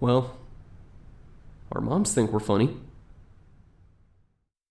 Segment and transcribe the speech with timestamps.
[0.00, 0.36] Well,
[1.72, 2.76] our moms think we're funny.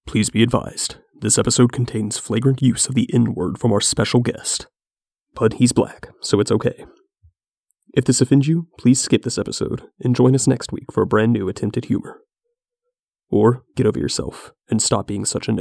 [0.07, 4.21] Please be advised, this episode contains flagrant use of the N word from our special
[4.21, 4.67] guest.
[5.35, 6.85] But he's black, so it's okay.
[7.93, 11.07] If this offends you, please skip this episode and join us next week for a
[11.07, 12.21] brand new attempt at humor.
[13.29, 15.59] Or get over yourself and stop being such a n-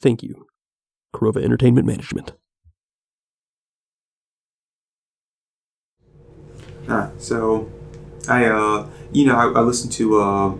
[0.00, 0.46] Thank you.
[1.14, 2.32] Corova Entertainment Management.
[6.88, 7.70] Ah, so
[8.28, 10.54] I, uh, you know, I, I listened to uh,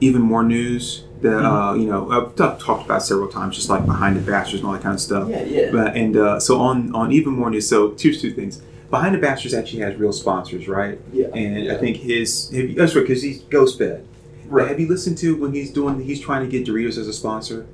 [0.00, 4.16] even more news that uh, you know I've talked about several times, just like behind
[4.16, 5.28] the bastards and all that kind of stuff.
[5.28, 5.70] Yeah, yeah.
[5.70, 7.68] But, and uh, so on on even more news.
[7.68, 8.60] So here's two things.
[8.90, 10.98] Behind the bastards actually has real sponsors, right?
[11.12, 11.28] Yeah.
[11.28, 14.04] And I think his you- that's right because he's GhostBed.
[14.46, 14.68] Right.
[14.68, 16.02] Have you listened to when he's doing?
[16.02, 17.66] He's trying to get Doritos as a sponsor.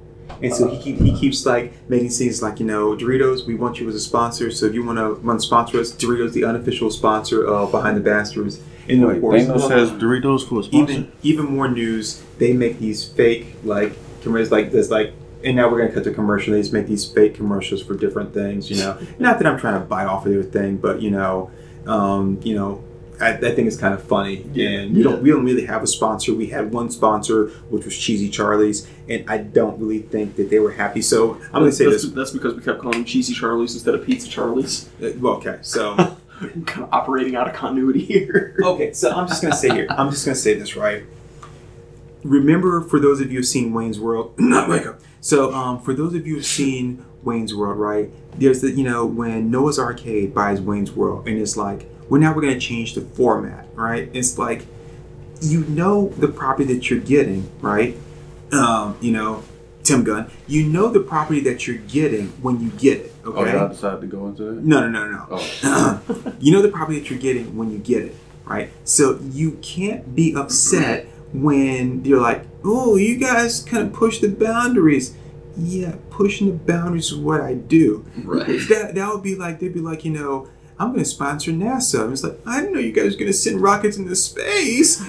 [0.43, 3.47] And so he, keep, he keeps like making things like you know Doritos.
[3.47, 4.51] We want you as a sponsor.
[4.51, 7.97] So if you want to want to sponsor us, Doritos the unofficial sponsor of Behind
[7.97, 8.61] the Bastards.
[8.89, 10.93] And of Wait, course, Thanos has Doritos for a sponsor.
[10.93, 12.23] even even more news.
[12.39, 15.13] They make these fake like commercials like this like.
[15.45, 16.53] And now we're gonna cut to commercial.
[16.53, 18.71] They just make these fake commercials for different things.
[18.71, 21.51] You know, not that I'm trying to bite off of their thing, but you know,
[21.87, 22.83] um, you know,
[23.21, 24.43] I, I think it's kind of funny.
[24.43, 26.35] and we don't we don't really have a sponsor.
[26.35, 30.59] We had one sponsor, which was Cheesy Charlie's, and I don't really think that they
[30.59, 31.03] were happy.
[31.03, 32.13] So I'm gonna say that's, this.
[32.13, 34.87] That's because we kept calling them Cheesy Charlies instead of Pizza Charlies.
[35.03, 35.95] uh, Well, okay, so
[36.39, 38.57] kind of operating out of continuity here.
[38.63, 39.87] okay, so I'm just gonna say here.
[39.91, 41.05] I'm just gonna say this right.
[42.25, 45.01] Remember, for those of you who've seen Wayne's World, not wake up.
[45.21, 48.11] So, um, for those of you who've seen Wayne's World, right?
[48.39, 52.35] There's the you know when Noah's Arcade buys Wayne's World, and it's like, well, now
[52.35, 54.09] we're gonna change the format, right?
[54.13, 54.67] It's like,
[55.41, 57.97] you know the property that you're getting, right?
[58.53, 59.43] Um, you know,
[59.89, 63.15] Tim Gunn, you know the property that you're getting when you get it.
[63.25, 63.53] Oh, Okay.
[63.53, 64.63] y'all decided to go into that?
[64.65, 65.27] No, no, no, no.
[65.31, 66.35] Oh.
[66.41, 68.71] you know the property that you're getting when you get it, right?
[68.85, 74.29] So you can't be upset when you're like, oh, you guys kind of push the
[74.29, 75.15] boundaries.
[75.57, 78.05] Yeah, pushing the boundaries is what I do.
[78.25, 78.47] Right.
[78.69, 80.49] That that would be like they'd be like, you know,
[80.79, 82.05] I'm going to sponsor NASA.
[82.05, 85.03] And it's like I didn't know you guys were going to send rockets into space.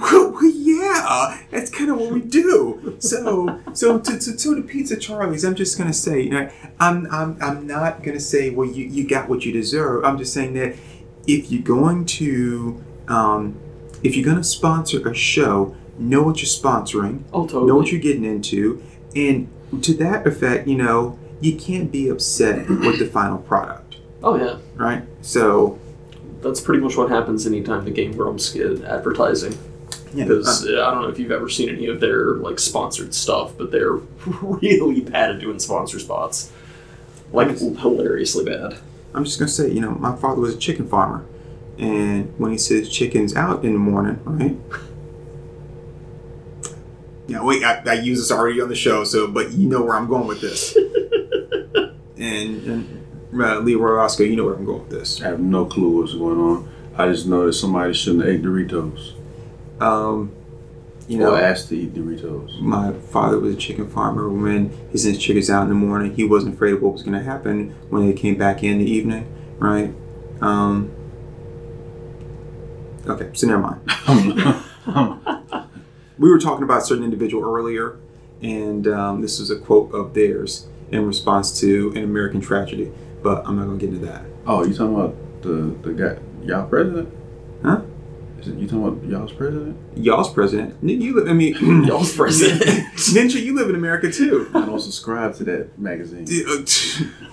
[0.00, 2.96] And It's like, well, yeah, that's kind of what we do.
[2.98, 6.50] So, so to, to, to the Pizza Charlie's, I'm just going to say, you know,
[6.80, 10.04] I'm, I'm, I'm not going to say, well, you, you got what you deserve.
[10.04, 10.76] I'm just saying that
[11.26, 13.58] if you're going to, um,
[14.02, 17.66] if you're going to sponsor a show, know what you're sponsoring Oh, totally.
[17.66, 18.82] know what you're getting into,
[19.14, 19.48] and
[19.82, 24.58] to that effect, you know, you can't be upset with the final product, oh, yeah.
[24.74, 25.02] right?
[25.22, 25.78] So,
[26.40, 29.56] That's pretty much what happens anytime the Game Grumps get advertising.
[30.14, 33.14] Yeah, Because uh, I don't know if you've ever seen any of their like sponsored
[33.14, 33.94] stuff, but they're
[34.42, 36.52] really bad at doing sponsor spots.
[37.32, 38.78] Like hilariously bad.
[39.12, 41.24] I'm just gonna say, you know, my father was a chicken farmer,
[41.78, 44.56] and when he says chickens out in the morning, right?
[47.26, 49.96] Yeah, wait, I, I use this already on the show, so but you know where
[49.96, 50.76] I'm going with this.
[52.16, 53.04] and and
[53.42, 55.20] uh, Leroy Oscar, you know where I'm going with this.
[55.20, 56.68] I have no clue what's going on.
[56.96, 59.14] I just know that somebody shouldn't have ate Doritos.
[59.80, 60.34] Um,
[61.08, 62.60] you know, or asked to eat Doritos.
[62.60, 64.28] my father was a chicken farmer.
[64.30, 67.02] When he sent his chickens out in the morning, he wasn't afraid of what was
[67.02, 69.26] going to happen when they came back in the evening,
[69.58, 69.92] right?
[70.40, 70.92] Um,
[73.06, 74.64] okay, so never mind.
[76.16, 77.98] We were talking about a certain individual earlier,
[78.40, 82.92] and um, this is a quote of theirs in response to an American tragedy,
[83.22, 84.22] but I'm not going to get into that.
[84.46, 87.12] oh, you talking about the the guy, y'all president?
[87.64, 87.82] Huh?
[88.44, 89.76] Is it, you talking about y'all's president?
[89.96, 90.74] Y'all's president.
[90.82, 92.62] N- You, li- I mean, Y'all's president.
[93.14, 94.50] Ninja, you live in America too.
[94.54, 96.26] I don't subscribe to that magazine.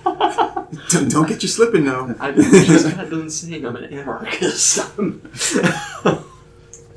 [0.06, 2.14] Uh, don't, don't get you slipping though.
[2.18, 4.78] I just got done saying I'm an anarchist.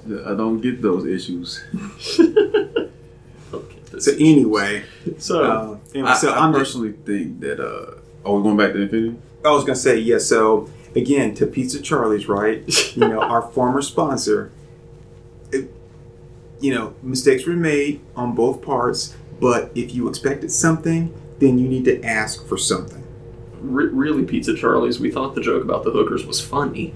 [0.07, 1.63] I don't get those issues.
[3.53, 4.83] Okay, So anyway,
[5.17, 7.59] so uh, anyway, I, so I I'm personally think that.
[7.59, 9.17] uh Oh, we're going back to Infinity.
[9.45, 10.17] I was gonna say yeah.
[10.17, 12.63] So again, to Pizza Charlie's, right?
[12.95, 14.51] You know, our former sponsor.
[15.51, 15.71] It,
[16.59, 21.67] you know, mistakes were made on both parts, but if you expected something, then you
[21.67, 23.03] need to ask for something.
[23.61, 24.99] re- really, Pizza Charlie's.
[24.99, 26.93] We thought the joke about the hookers was funny.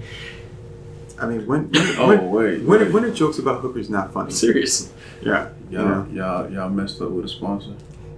[1.18, 2.92] I mean, when when Oh when, wait, when, wait.
[2.92, 4.30] when are jokes about hookers not funny?
[4.32, 4.90] Seriously.
[5.22, 7.74] Yeah, y'all, y'all, y'all messed up with a sponsor.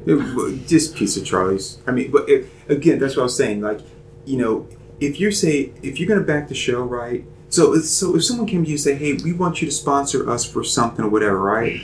[0.06, 1.78] It- just Pizza Charlie's.
[1.87, 3.61] I mean, but it, again, that's what I was saying.
[3.61, 3.81] Like,
[4.25, 4.69] you know,
[5.06, 7.25] if you say if you're gonna back the show, right?
[7.49, 10.28] So, so if someone came to you and say, "Hey, we want you to sponsor
[10.28, 11.81] us for something or whatever," right?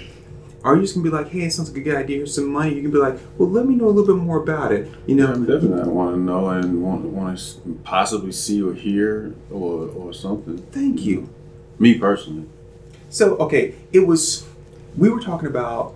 [0.64, 2.16] Are you just gonna be like, "Hey, it sounds like a good idea.
[2.18, 4.38] Here's some money." You can be like, "Well, let me know a little bit more
[4.38, 8.62] about it." You know, I'm definitely want to know and want want to possibly see
[8.62, 10.62] or hear or or something.
[10.72, 11.28] thank you.
[11.78, 12.46] Me personally.
[13.10, 14.44] So okay, it was.
[14.96, 15.94] We were talking about.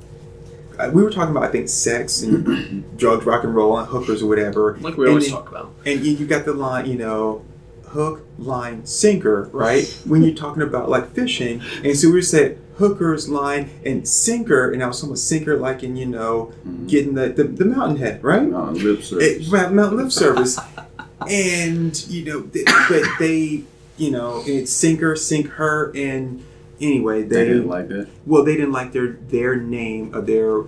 [0.79, 4.23] Uh, we were talking about I think sex and drugs, rock and roll, and hookers
[4.23, 4.77] or whatever.
[4.81, 5.73] Like we And always then- talk about.
[5.87, 7.45] And you, you got the line, you know,
[7.89, 9.85] hook, line, sinker, right?
[10.07, 14.83] when you're talking about like fishing, and so we said hookers, line, and sinker, and
[14.83, 16.53] I was talking about sinker like in you know
[16.87, 18.41] getting the the, the mountain head, right?
[18.43, 19.47] Uh, lip service.
[19.47, 20.59] It, Mount Mount Lip Service,
[21.29, 23.63] and you know, th- but they,
[23.99, 26.45] you know, it's sinker, sink her, and
[26.81, 28.09] anyway, they they, didn't like that.
[28.27, 30.65] well, they didn't like their their name of their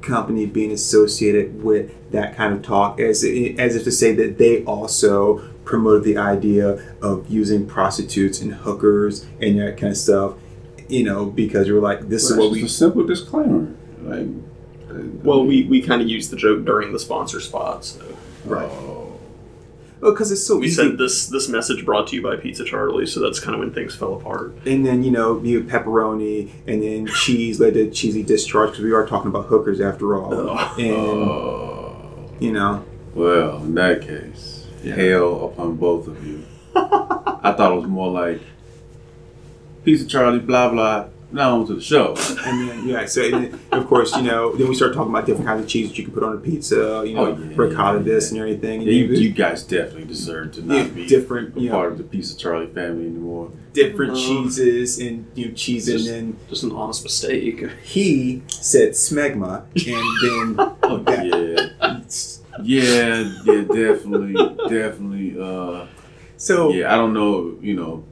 [0.00, 4.64] company being associated with that kind of talk, as as if to say that they
[4.64, 10.34] also promoted the idea of using prostitutes and hookers and that kind of stuff.
[10.88, 13.74] You know, because you were like, this is what we a simple disclaimer.
[14.00, 14.26] Like,
[14.88, 17.84] uh, Well, we, we kind of used the joke during the sponsor spot.
[17.84, 18.16] So
[18.46, 18.70] right.
[20.02, 20.76] Oh, because it's so we easy.
[20.76, 23.06] said this this message brought to you by Pizza Charlie.
[23.06, 24.54] So that's kind of when things fell apart.
[24.66, 28.84] and then you know you have pepperoni and then cheese led to cheesy discharge because
[28.84, 30.74] we are talking about hookers after all Oh.
[30.78, 32.30] and oh.
[32.40, 32.84] you know
[33.14, 34.94] Well, in that case, Yeah.
[34.94, 36.44] hail upon both of you.
[36.76, 38.40] I thought it was more like
[39.84, 41.06] Pizza Charlie, blah blah.
[41.30, 42.14] Now on to the show.
[42.46, 45.26] and then yeah so and then, of course you know then we start talking about
[45.26, 47.52] different kinds of cheese that you can put on a pizza you know Oh, yeah,
[47.56, 48.40] ricotta yeah, this yeah.
[48.42, 51.70] and everything Yeah, you, you guys definitely deserve to not Yeah, be different, a you
[51.70, 51.92] part know.
[51.92, 53.50] of the Pizza Charlie family anymore.
[53.74, 57.62] different Uh, cheeses and you know cheese just- and then Just an honest mistake.
[57.82, 61.68] he said smegma and then Oh yeah,
[62.62, 64.34] yeah, yeah, definitely,
[64.68, 65.36] definitely.
[65.40, 65.86] Uh,
[66.36, 68.04] so yeah, I don't know, you know,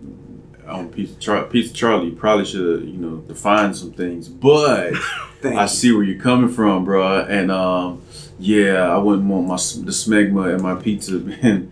[0.68, 4.92] on Pizza, Char- Pizza Charlie, you probably should have, you know, defined some things, but
[5.44, 5.68] I you.
[5.68, 7.20] see where you're coming from, bro.
[7.24, 8.02] And um,
[8.38, 11.68] yeah, I wouldn't want my the smegma and my pizza being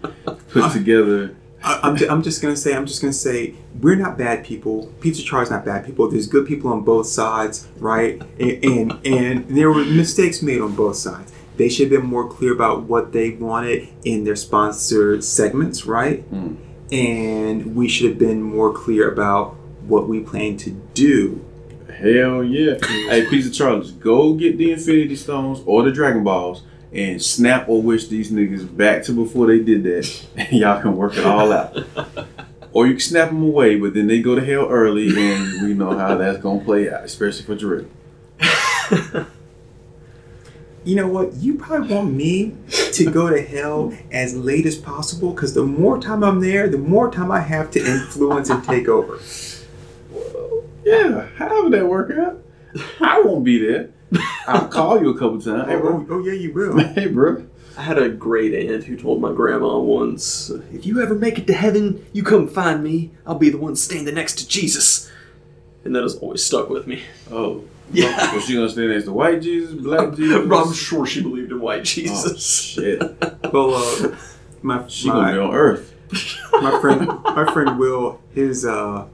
[0.51, 1.37] put together.
[1.63, 4.93] I- I'm, I'm just gonna say I'm just gonna say we're not bad people.
[5.01, 6.09] Pizza Charlie's not bad people.
[6.11, 8.21] There's good people on both sides, right?
[8.39, 11.33] And and, and there were mistakes made on both sides.
[11.57, 16.29] They should have been more clear about what they wanted in their sponsored segments, right?
[16.33, 16.57] Mm.
[16.93, 19.55] And we should have been more clear about
[19.87, 21.45] what we plan to do.
[21.89, 22.77] Hell yeah!
[23.09, 27.69] hey, Pizza Charlie, just go get the Infinity Stones or the Dragon Balls and snap
[27.69, 31.25] or wish these niggas back to before they did that, and y'all can work it
[31.25, 31.77] all out.
[32.73, 35.75] Or you can snap them away, but then they go to hell early, and we
[35.75, 37.87] know how that's gonna play out, especially for Drake.
[40.85, 41.33] You know what?
[41.35, 42.55] You probably want me
[42.95, 46.79] to go to hell as late as possible because the more time I'm there, the
[46.79, 49.19] more time I have to influence and take over.
[50.85, 52.43] Yeah, however that work out,
[53.01, 53.89] I won't be there.
[54.47, 55.67] I'll call you a couple times.
[55.67, 55.95] Hey, bro.
[55.95, 56.79] Oh, oh yeah, you will.
[56.95, 57.47] Hey, bro.
[57.77, 61.47] I had a great aunt who told my grandma once, "If you ever make it
[61.49, 63.13] to heaven, you come find me.
[63.27, 65.11] I'll be the one standing next to Jesus."
[65.85, 67.03] And that has always stuck with me.
[67.31, 68.35] Oh, Yeah.
[68.35, 70.51] Was she gonna stand next to white Jesus, black Jesus?
[70.51, 72.45] I'm sure she believed in white Oh, Jesus.
[72.51, 73.01] shit.
[73.53, 74.17] Well, uh,
[74.63, 75.95] my She gonna be on Earth.
[76.61, 79.07] my friend my friend Will his uh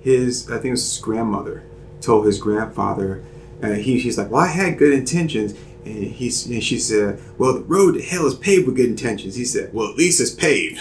[0.00, 1.62] his I think it was his grandmother
[2.00, 3.24] told his grandfather
[3.62, 5.52] uh, he she's like well I had good intentions
[5.84, 9.34] and he's and she said well the road to hell is paved with good intentions
[9.34, 10.80] he said well at least it's paved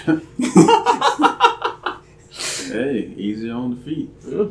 [2.68, 4.10] Hey, easy on the feet.
[4.28, 4.46] Yeah.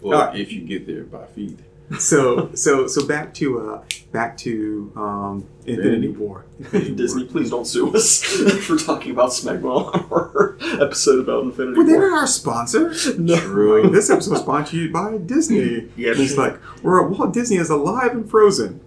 [0.00, 0.38] Well, Alright.
[0.40, 1.58] if you get there by feet.
[1.98, 7.32] so so so back to uh back to um Infinity War Infinity Disney, War.
[7.32, 8.22] please don't sue us
[8.66, 11.84] for talking about Smegma or episode about Infinity War.
[11.86, 13.88] well they're not our sponsor True.
[13.90, 16.48] this episode is sponsored by Disney Yeah, And it's sure.
[16.50, 18.80] like where Walt Disney is alive and frozen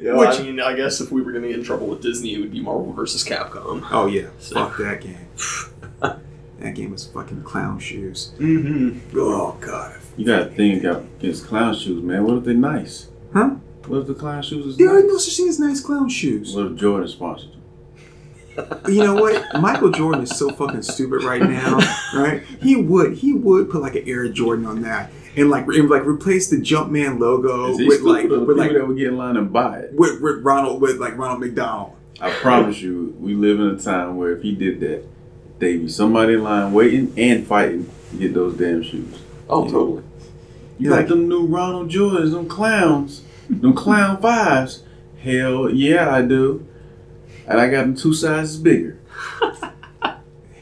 [0.00, 2.00] Yeah, Which- I mean, I guess if we were going to get in trouble with
[2.00, 3.84] Disney, it would be Marvel versus Capcom.
[3.90, 5.18] Oh yeah, So- fuck that game.
[6.60, 8.32] that game was fucking clown shoes.
[8.38, 9.16] Mm-hmm.
[9.18, 10.00] Oh god.
[10.16, 12.24] You gotta think out against clown shoes, man.
[12.24, 13.08] What if they're nice?
[13.32, 13.50] Huh?
[13.86, 15.24] What if the clown shoes is There are no nice?
[15.24, 16.54] such thing as nice clown shoes.
[16.54, 17.58] What if Jordan sponsored them?
[18.88, 19.60] You know what?
[19.60, 21.78] Michael Jordan is so fucking stupid right now,
[22.14, 22.42] right?
[22.60, 26.04] He would he would put like an Air Jordan on that and like and like
[26.04, 29.16] replace the Jumpman logo Is he with like with people like that would get in
[29.16, 29.92] line and buy it?
[29.94, 31.92] with, with Ronald with like Ronald McDonald.
[32.20, 35.04] I promise you, we live in a time where if he did that,
[35.58, 39.18] there'd be somebody in line waiting and fighting to get those damn shoes.
[39.48, 40.02] Oh, totally.
[40.78, 40.96] You Yeah.
[40.96, 44.82] like them new Ronald Jordans, them clowns, them clown fives?
[45.22, 46.64] Hell yeah, I do.
[47.46, 48.98] And I got them two sizes bigger.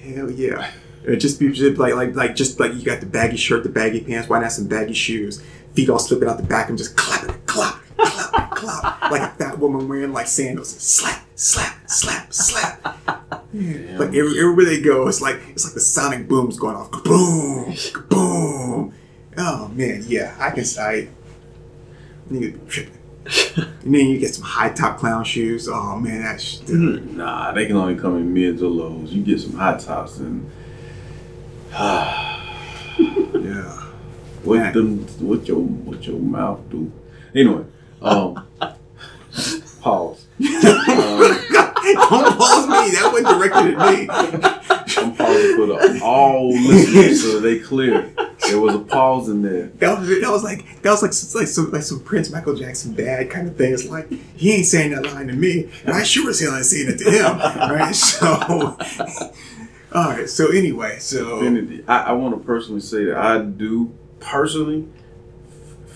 [0.03, 0.71] Hell yeah.
[1.05, 3.69] It just be just like like like just like you got the baggy shirt, the
[3.69, 5.43] baggy pants, why not some baggy shoes?
[5.75, 9.11] Feet all slipping out the back and just clapping, clap, clap, clap.
[9.11, 10.71] Like a fat woman wearing like sandals.
[10.71, 13.46] Slap, slap, slap, slap.
[13.57, 16.91] Like every, everywhere they go, it's like it's like the sonic booms going off.
[16.91, 17.75] Boom,
[18.09, 18.95] boom.
[19.39, 20.65] Oh man, yeah, I can.
[20.79, 21.09] I
[22.31, 22.99] nigga be tripping.
[23.57, 25.69] and then you get some high top clown shoes.
[25.69, 29.13] Oh man, that's Nah, they can only come in mids or lows.
[29.13, 30.51] You get some high tops and
[31.73, 32.33] yeah.
[34.43, 36.93] what them what your what your mouth do.
[37.35, 37.65] Anyway,
[38.03, 38.47] um
[39.81, 40.27] pause.
[40.89, 41.26] Um,
[41.95, 42.91] Don't pause me.
[42.95, 44.09] That wasn't directed at me.
[44.99, 48.13] I'm pausing for the all listeners so they clear.
[48.49, 49.67] There was a pause in there.
[49.79, 52.55] That was that was like that was like some- like some like some Prince Michael
[52.55, 53.73] Jackson bad kind of thing.
[53.75, 56.65] It's like he ain't saying that line to me, and I sure as hell ain't
[56.65, 57.39] saying it to him.
[57.39, 57.95] Right?
[57.97, 58.77] So,
[59.93, 60.29] all right.
[60.29, 61.85] So anyway, so Infinity.
[61.89, 64.87] I, I want to personally say that I do personally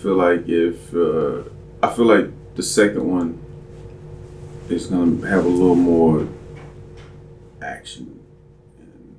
[0.03, 1.43] feel like if uh,
[1.83, 3.39] I feel like the second one
[4.71, 6.27] is gonna have a little more
[7.63, 8.21] action
[8.79, 9.17] and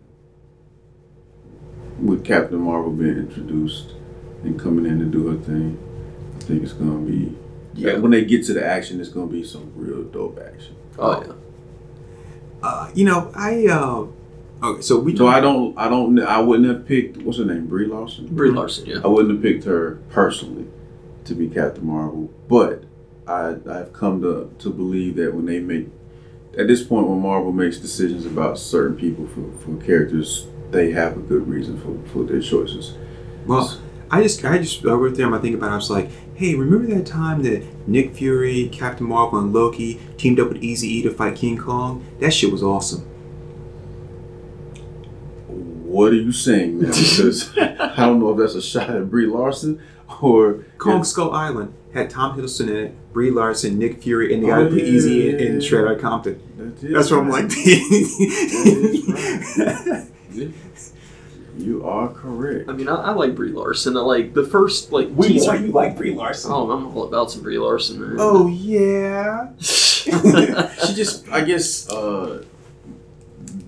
[2.07, 3.93] with Captain Marvel being introduced
[4.43, 5.77] and coming in to do her thing.
[6.35, 7.35] I think it's gonna be
[7.75, 7.97] Yeah.
[7.99, 10.75] when they get to the action, it's gonna be some real dope action.
[10.97, 11.33] Oh yeah.
[12.63, 14.07] uh, you know I uh,
[14.67, 14.81] okay.
[14.81, 17.85] So we So I don't, I don't, I wouldn't have picked what's her name, Brie
[17.85, 18.27] Larson.
[18.35, 19.01] Brie Larson, yeah.
[19.03, 20.65] I wouldn't have picked her personally
[21.25, 22.83] to be Captain Marvel, but
[23.31, 25.87] I I've come to to believe that when they make
[26.57, 31.17] at this point when Marvel makes decisions about certain people for, for characters, they have
[31.17, 32.97] a good reason for, for their choices.
[33.45, 35.33] Well, I just, I just, I wrote down.
[35.33, 35.67] I think about.
[35.67, 39.99] it, I was like, hey, remember that time that Nick Fury, Captain Marvel, and Loki
[40.17, 42.05] teamed up with Easy E to fight King Kong?
[42.19, 43.01] That shit was awesome.
[45.47, 46.87] What are you saying now?
[46.87, 49.81] Because I don't know if that's a shot at Brie Larson
[50.21, 54.47] or Kong Skull Island had Tom Hiddleston in it, Brie Larson, Nick Fury, and the
[54.47, 55.61] guy Oh, who played yeah, Eazy yeah, in, in yeah.
[55.67, 56.39] Straight Outta Compton.
[56.57, 57.43] That is That's what I'm right.
[57.43, 57.51] like.
[60.33, 60.47] Yeah.
[61.57, 62.69] You are correct.
[62.69, 63.97] I mean, I, I like Brie Larson.
[63.97, 65.49] I like the first like Wait, teaser.
[65.51, 66.51] why you like Brie Larson?
[66.53, 68.15] Oh, I'm all about some Brie Larson, man.
[68.17, 69.49] Oh yeah.
[69.59, 70.09] she
[70.95, 72.43] just i guess uh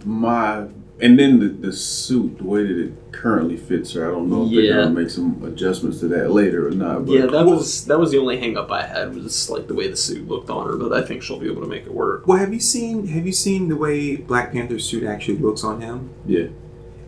[0.03, 0.65] my
[1.03, 4.45] and then the, the suit the way that it currently fits her i don't know
[4.45, 7.85] if they're gonna make some adjustments to that later or not but yeah, that was
[7.85, 10.49] that was the only hang up I had was like the way the suit looked
[10.49, 12.27] on her, but I think she'll be able to make it work.
[12.27, 15.81] Well, have you seen have you seen the way Black Panther's suit actually looks on
[15.81, 16.09] him?
[16.25, 16.47] yeah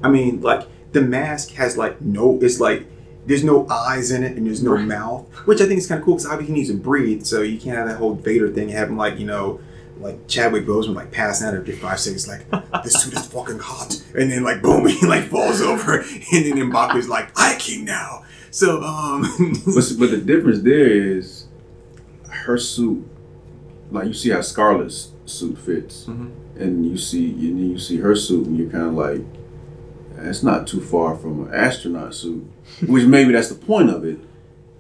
[0.03, 2.85] I mean, like the mask has like no, it's like
[3.25, 4.85] there's no eyes in it and there's no Right.
[4.85, 7.41] mouth, which I think is kind of cool because obviously he needs to breathe, so
[7.41, 9.59] you can't have that whole Vader thing, have him like you know,
[10.05, 12.50] like Chadwick Boseman like passing out every five seconds, like
[12.83, 16.53] this suit is fucking hot, and then like boom, he like falls over, and then
[16.57, 18.24] M'Baku's like I king now.
[18.51, 19.21] So um,
[19.65, 21.47] but, but the difference there is
[22.29, 23.05] her suit
[23.91, 26.31] like you see how scarlett's suit fits Mhm.
[26.59, 29.21] and you see and then you see her suit and you're kind of like
[30.17, 32.45] it's not too far from an astronaut suit
[32.88, 34.19] which maybe that's the point of it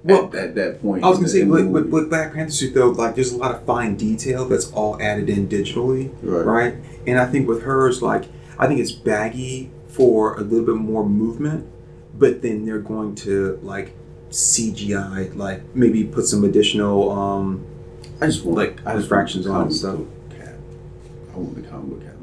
[0.05, 2.73] Well, at, at that point I was gonna say with, with, with Black Panther suit
[2.75, 6.13] though, like there's a lot of fine detail that's all added in digitally.
[6.21, 6.45] right.
[6.45, 6.75] right?
[7.07, 8.25] And I think with hers, like,
[8.59, 11.67] I think it's baggy for a little bit more movement,
[12.13, 13.95] but then they're going to like
[14.29, 17.11] CGI, like maybe put some additional.
[17.11, 17.65] um
[18.21, 19.99] I just want like, I just fractions on stuff.
[20.29, 20.53] Cap.
[21.33, 22.15] I want the comic book Cap.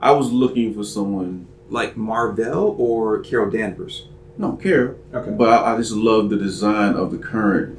[0.00, 1.46] I was looking for someone.
[1.70, 4.06] like Marvel or Carol Danvers.
[4.38, 4.96] No, Carol.
[5.12, 5.30] Okay.
[5.32, 7.78] But I, I just love the design of the current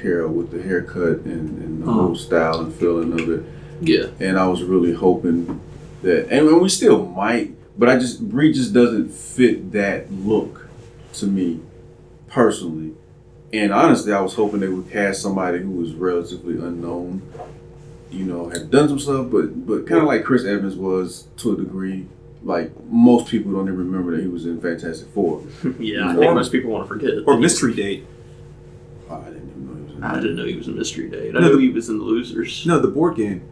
[0.00, 2.00] Carol with the haircut and, and the Uh-huh.
[2.02, 3.42] whole style and feeling of it.
[3.80, 4.06] Yeah.
[4.20, 5.60] And I was really hoping
[6.02, 10.68] that, and we still might, but I just Brie just doesn't fit that look
[11.14, 11.60] to me
[12.28, 12.92] personally.
[13.52, 17.22] And honestly, I was hoping they would cast somebody who was relatively unknown.
[18.10, 21.52] You know, had done some stuff, but but kind of like Chris Evans was to
[21.52, 22.06] a degree.
[22.44, 25.42] Like most people don't even remember that he was in Fantastic Four.
[25.78, 27.10] Yeah, I think most people want to forget.
[27.26, 28.06] Or Mystery Date.
[29.10, 31.08] Oh, I didn't even know he was in I didn't know he was in Mystery
[31.08, 31.30] Date.
[31.34, 32.66] I No, knew the- he was in The Losers.
[32.66, 33.42] No, the board game.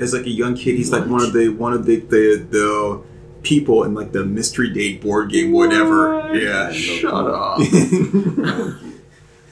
[0.00, 3.02] As like a young kid, he's like one of the one of the the, the
[3.42, 6.16] people in like the Mystery Date board game, whatever.
[6.16, 6.34] What?
[6.42, 6.72] Yeah.
[6.72, 7.60] Shut up.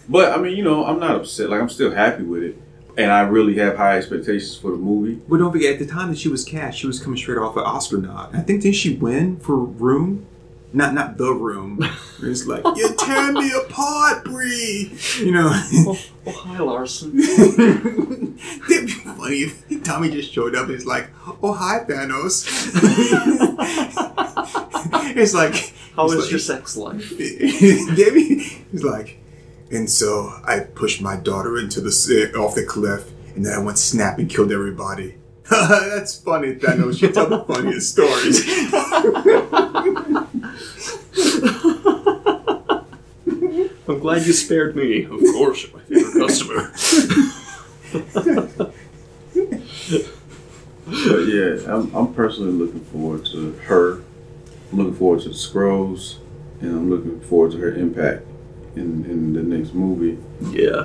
[0.06, 1.48] But I mean, you know, I'm not upset.
[1.48, 2.58] Like I'm still happy with it,
[2.96, 5.20] and I really have high expectations for the movie.
[5.28, 7.56] But don't forget, at the time that she was cast, she was coming straight off
[7.56, 8.34] an Oscar nod.
[8.34, 10.26] I think didn't she win for Room?
[10.72, 11.80] Not not the Room.
[12.22, 14.96] It's like you tear me apart, Brie.
[15.18, 15.50] You know.
[15.52, 17.12] oh, oh, hi, Larson.
[17.18, 21.10] It'd be funny if Tommy just showed up and it's like,
[21.42, 22.46] "Oh hi, Thanos."
[25.16, 27.10] it's like, How it's is like- your sex life?
[27.18, 28.38] Debbie,
[28.72, 29.18] he's like,
[29.74, 33.52] and so I pushed my daughter into the s- eh, off the cliff, and then
[33.52, 35.16] I went snap and killed everybody.
[35.50, 37.02] That's funny, Thanos.
[37.02, 38.44] You tell the funniest stories.
[43.86, 45.04] I'm glad you spared me.
[45.04, 46.72] Of course, you're my favorite customer.
[50.86, 54.02] But yeah, I'm, I'm personally looking forward to her.
[54.72, 56.16] I'm looking forward to the Skrulls,
[56.60, 58.22] and I'm looking forward to her impact
[58.76, 60.18] in, in the next movie.
[60.50, 60.84] yeah.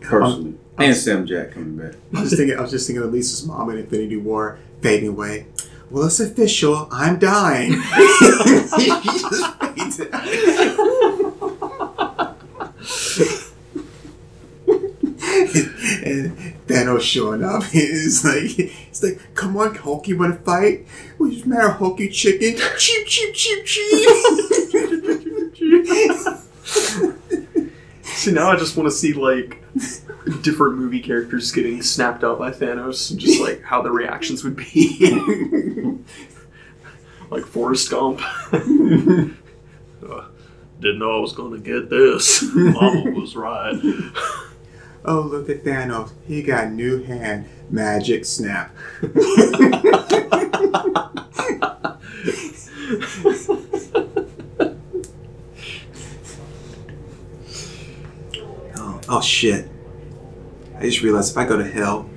[0.00, 1.94] Personally, and Sam Jack coming back.
[2.14, 2.58] I was just thinking.
[2.58, 5.46] I was just thinking of Lisa's mom in Infinity War fading away.
[5.90, 6.88] Well, it's official.
[6.90, 7.72] I'm dying.
[7.72, 7.78] he
[8.88, 9.58] just
[16.04, 16.32] and
[16.66, 20.86] Thanos showing up is like, it's like, come on, Hulk, you want to fight?
[21.16, 22.56] What's the matter, Hulky chicken?
[22.78, 24.08] Cheep, cheep, cheep, cheep.
[28.28, 29.64] See, now I just want to see like
[30.42, 34.54] different movie characters getting snapped out by Thanos, and just like how the reactions would
[34.54, 35.98] be.
[37.30, 38.20] like Forrest Gump.
[40.00, 40.24] Uh,
[40.78, 42.40] didn't know I was going to get this.
[42.54, 43.74] Mama was right.
[45.04, 46.12] oh, look at Thanos.
[46.24, 47.46] He got new hand.
[47.68, 48.72] Magic snap.
[59.08, 59.68] Oh, shit.
[60.78, 62.08] I just realized if I go to hell,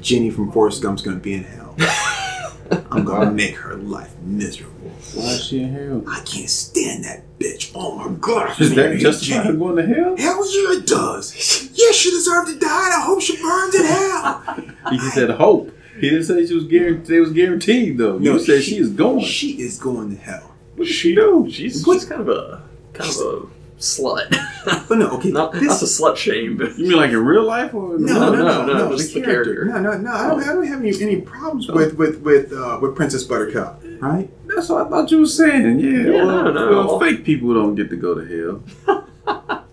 [0.00, 1.74] Jenny from Forrest Gump's gonna be in hell.
[2.90, 4.90] I'm gonna make her life miserable.
[5.14, 6.04] Why is she in hell?
[6.08, 7.72] I can't stand that bitch.
[7.74, 8.60] Oh my god.
[8.60, 10.16] Is that hate justify her going to hell?
[10.16, 11.70] Hell yeah, it does.
[11.74, 14.64] Yeah, she deserved to die, and I hope she burns in hell.
[14.90, 15.70] He just said hope.
[16.00, 17.16] He didn't say she was guaranteed.
[17.16, 18.18] It was guaranteed though.
[18.18, 19.24] You said she, is going.
[19.24, 20.54] She is going to hell.
[20.76, 21.46] what did she do?
[21.50, 21.94] She's, What?
[22.00, 22.62] she's kind of a
[22.94, 24.34] kind of a slut.
[24.88, 27.44] But no, okay, not, this- not to slut shame, but You mean like in real
[27.44, 29.54] life or in No, no, no, no, no, no, just the the character.
[29.66, 29.80] character.
[29.80, 30.12] No, no, no.
[30.12, 33.82] I don't, I don't have any, any problems with with with uh, with Princess Buttercup,
[34.00, 34.28] right?
[34.46, 35.78] That's what I thought you were saying.
[35.80, 36.70] Yeah, Yeah, well, no, no.
[36.86, 38.94] well, fake people don't get to go to hell.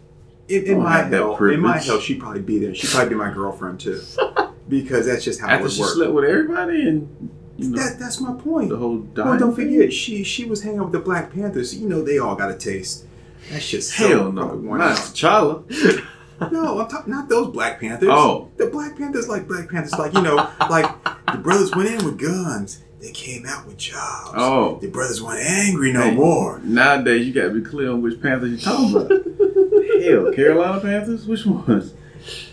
[0.48, 2.76] In, in Don't my have that hell, in my hell, she'd probably be there.
[2.76, 4.00] She'd probably be my girlfriend too,
[4.70, 5.94] because that's just how After it she works.
[5.96, 8.70] slept with everybody and you know That, that's my point.
[8.70, 9.74] the whole Well, don't thing?
[9.74, 11.72] forget, she she was hanging out with the Black Panthers.
[11.72, 13.06] So you know they all got a taste.
[13.52, 14.98] That shit's so Hell no, fucking worn not out.
[14.98, 16.08] T'Challa.
[16.52, 18.10] No, I'm talking not those Black Panthers.
[18.12, 18.52] Oh.
[18.58, 20.36] the Black Panthers like Black Panthers, like you know,
[20.70, 20.86] like
[21.32, 22.84] the brothers went in with guns.
[23.00, 24.32] They came out with jobs.
[24.36, 24.78] Oh.
[24.82, 26.14] the brothers weren't angry no Hey.
[26.16, 26.60] more.
[26.60, 29.12] Nowadays, you got to be clear on which Panthers you're talking about.
[30.04, 31.26] Hell, Carolina Panthers?
[31.26, 31.94] Which ones?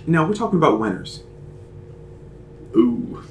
[0.07, 1.25] No, we're talking about winners.
[2.77, 3.23] ooh,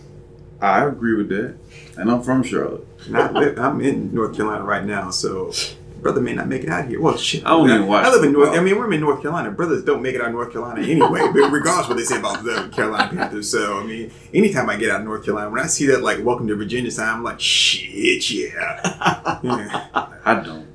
[0.60, 1.56] I agree with that.
[1.98, 2.86] And I'm from Charlotte.
[3.10, 5.54] Not, I'm in North Carolina right now, so
[6.02, 7.00] brother may not make it out here.
[7.00, 7.46] Well, shit.
[7.46, 8.48] I don't even watch I live in North.
[8.48, 8.60] football.
[8.60, 9.52] I mean, we're in North Carolina.
[9.52, 11.22] Brothers don't make it out of North Carolina anyway.
[11.34, 14.90] but regardless what they say about the Carolina Panthers, so I mean, anytime I get
[14.90, 17.40] out of North Carolina, when I see that like "Welcome to Virginia" sign, I'm like,
[17.40, 19.40] shit, yeah.
[19.44, 19.88] yeah.
[20.26, 20.68] I don't.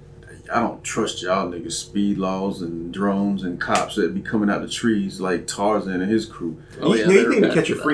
[0.53, 4.63] I don't trust y'all niggas speed laws and drones and cops that be coming out
[4.63, 6.63] the trees like Tarzan and his crew.
[6.81, 7.91] Oh, you, yeah, know, you they're think bad Catcher for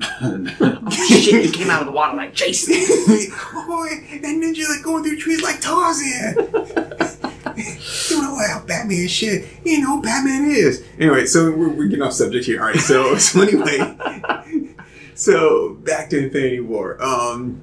[0.00, 0.90] Freeman?
[0.90, 1.46] shit!
[1.46, 2.74] You came out of the water like Jason.
[2.78, 6.36] oh, that ninja like going through trees like Tarzan.
[7.56, 9.48] you know how Batman shit.
[9.64, 10.84] You know Batman is.
[10.98, 12.60] Anyway, so we're, we're getting off subject here.
[12.60, 14.74] All right, so so anyway,
[15.14, 17.02] so back to Infinity War.
[17.02, 17.62] Um,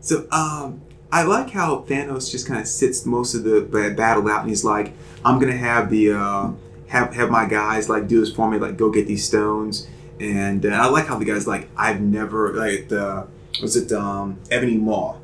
[0.00, 3.62] so um, I like how Thanos just kind of sits most of the
[3.96, 4.92] battle out, and he's like,
[5.24, 6.50] "I'm gonna have the uh,
[6.88, 9.88] have have my guys like do this for me, like go get these stones."
[10.20, 13.26] And uh, I like how the guy's like, "I've never like the
[13.60, 15.16] was it um Ebony Maw,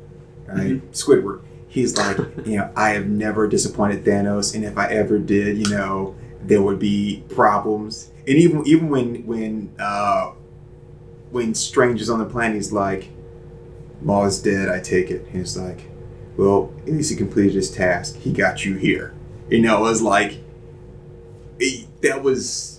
[0.47, 0.91] right?
[0.91, 5.57] Squidward." He's like, you know, I have never disappointed Thanos, and if I ever did,
[5.57, 8.11] you know, there would be problems.
[8.27, 10.31] And even even when when uh,
[11.31, 13.09] when Strange is on the planet, he's like,
[14.01, 14.67] Maw is dead.
[14.67, 15.25] I take it.
[15.27, 15.89] And he's like,
[16.35, 18.17] well, at least he completed his task.
[18.17, 19.13] He got you here.
[19.49, 20.39] You know, it was like
[21.59, 22.70] it- that was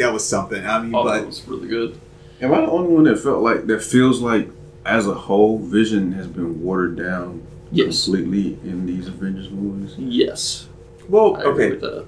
[0.00, 0.64] that was something.
[0.66, 1.98] I mean, Oh, but that was really good.
[2.40, 4.48] Am I the only one that felt like that feels like
[4.84, 8.04] as a whole, Vision has been watered down Yes.
[8.04, 9.94] completely in these Avengers movies?
[9.98, 10.66] Yes.
[11.08, 11.70] well, I agree okay.
[11.72, 12.06] with that.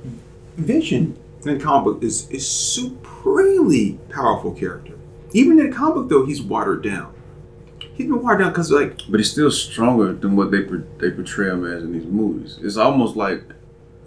[0.56, 4.94] Vision in the comic book is is supremely powerful character.
[5.32, 7.12] Even in the comic book, though, he's watered down.
[7.94, 10.62] He's been watered down because, like, But he's still stronger than what they
[10.98, 12.58] they portray him as in these movies.
[12.62, 13.42] It's almost like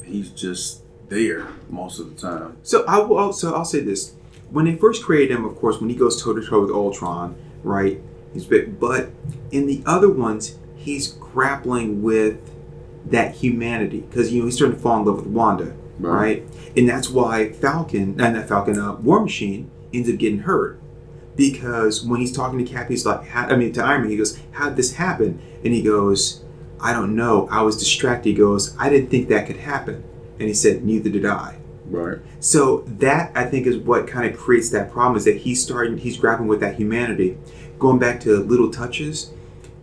[0.04, 2.58] he's just there most of the time.
[2.63, 3.18] so I will.
[3.18, 4.13] Also, I'll say this:
[4.50, 7.36] when they first created him, of course, when he goes toe to toe with Ultron,
[7.63, 8.02] right?
[8.34, 9.12] He's bit, but
[9.52, 12.39] in the other ones, he's grappling with
[13.06, 16.44] that humanity because you know he's starting to fall in love with Wanda, right?
[16.76, 20.82] And that's why Falcon, uh, that Falcon, uh, War Machine ends up getting hurt
[21.36, 24.18] because when he's talking to Cap, he's like, how, I mean, to Iron Man, he
[24.18, 26.44] goes, "How did this happen?" And he goes,
[26.80, 27.48] "I don't know.
[27.52, 30.04] I was distracted." He goes, "I didn't think that could happen,"
[30.39, 32.17] and he said, "Neither did I." Right.
[32.39, 35.98] So that I think is what kind of creates that problem is that he's starting,
[35.98, 37.38] he's grappling with that humanity.
[37.78, 39.32] Going back to little touches,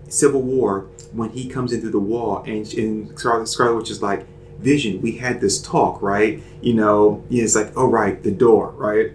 [0.08, 4.02] Civil War, when he comes in through the wall and, and Scarlet, Scarlet Witch is
[4.02, 4.26] like,
[4.58, 6.42] Vision, we had this talk, right?
[6.60, 9.12] You know, it's like, oh right, the door, right?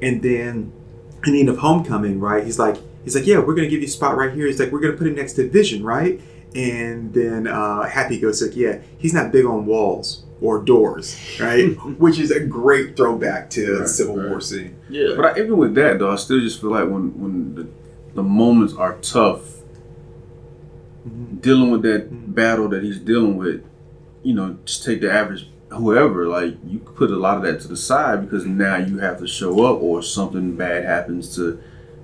[0.00, 0.72] And then
[1.26, 2.44] in the end of Homecoming, right?
[2.44, 4.46] He's like, he's like, yeah, we're gonna give you a spot right here.
[4.46, 6.20] He's like, we're gonna put it next to Vision, right?
[6.54, 11.70] And then uh, Happy goes like, yeah, he's not big on walls or doors, right?
[11.98, 14.28] Which is a great throwback to the Right, Civil right.
[14.30, 14.76] War scene.
[14.88, 15.14] Yeah.
[15.16, 17.66] But I, even with that though, I still just feel like when when the,
[18.14, 19.56] the moments are tough,
[21.08, 21.40] Mhm.
[21.40, 23.62] dealing with that battle that he's dealing with,
[24.22, 27.68] you know, just take the average whoever, like you put a lot of that to
[27.68, 31.60] the side because now you have to show up or something bad happens to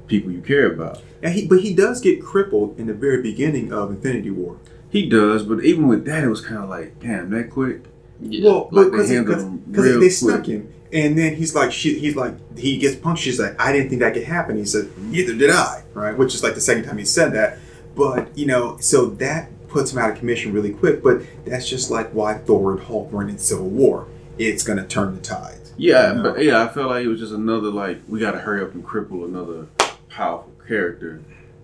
[0.07, 1.03] people you care about.
[1.23, 4.59] And he, but he does get crippled in the very beginning of Infinity War.
[4.91, 7.85] He does, but even with that, it was kind of like, damn, that quick.
[8.25, 8.49] Yeah.
[8.51, 10.13] Well, Like, they because handled him because real they quick.
[10.13, 13.23] stuck him, and then he's like, she, he's like, he gets punched.
[13.23, 14.57] She's like, I didn't think that could happen.
[14.57, 15.83] He said, neither did I.
[15.95, 17.59] Right, which is like the second time he said that.
[17.95, 21.03] But you know, so that puts him out of commission really quick.
[21.03, 24.07] But that's just like why Thor and Hulk weren't in Civil War.
[24.39, 25.73] It's gonna turn the tides.
[25.77, 26.23] Yeah, No.
[26.33, 28.75] but yeah, I felt like it was just another like we got to hurry up
[28.75, 29.67] and cripple another
[30.09, 31.21] powerful character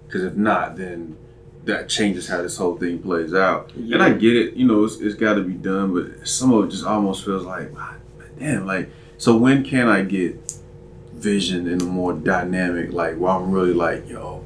[0.07, 1.17] because if not, then
[1.65, 3.73] that changes how this whole thing plays out.
[3.75, 6.65] And I get it, you know, it's, it's got to be done, but some of
[6.65, 7.97] it just almost feels like, "Ah,
[8.39, 10.39] damn, like so when can I get
[11.15, 14.43] Vision in a more dynamic, like where I'm really like, yo,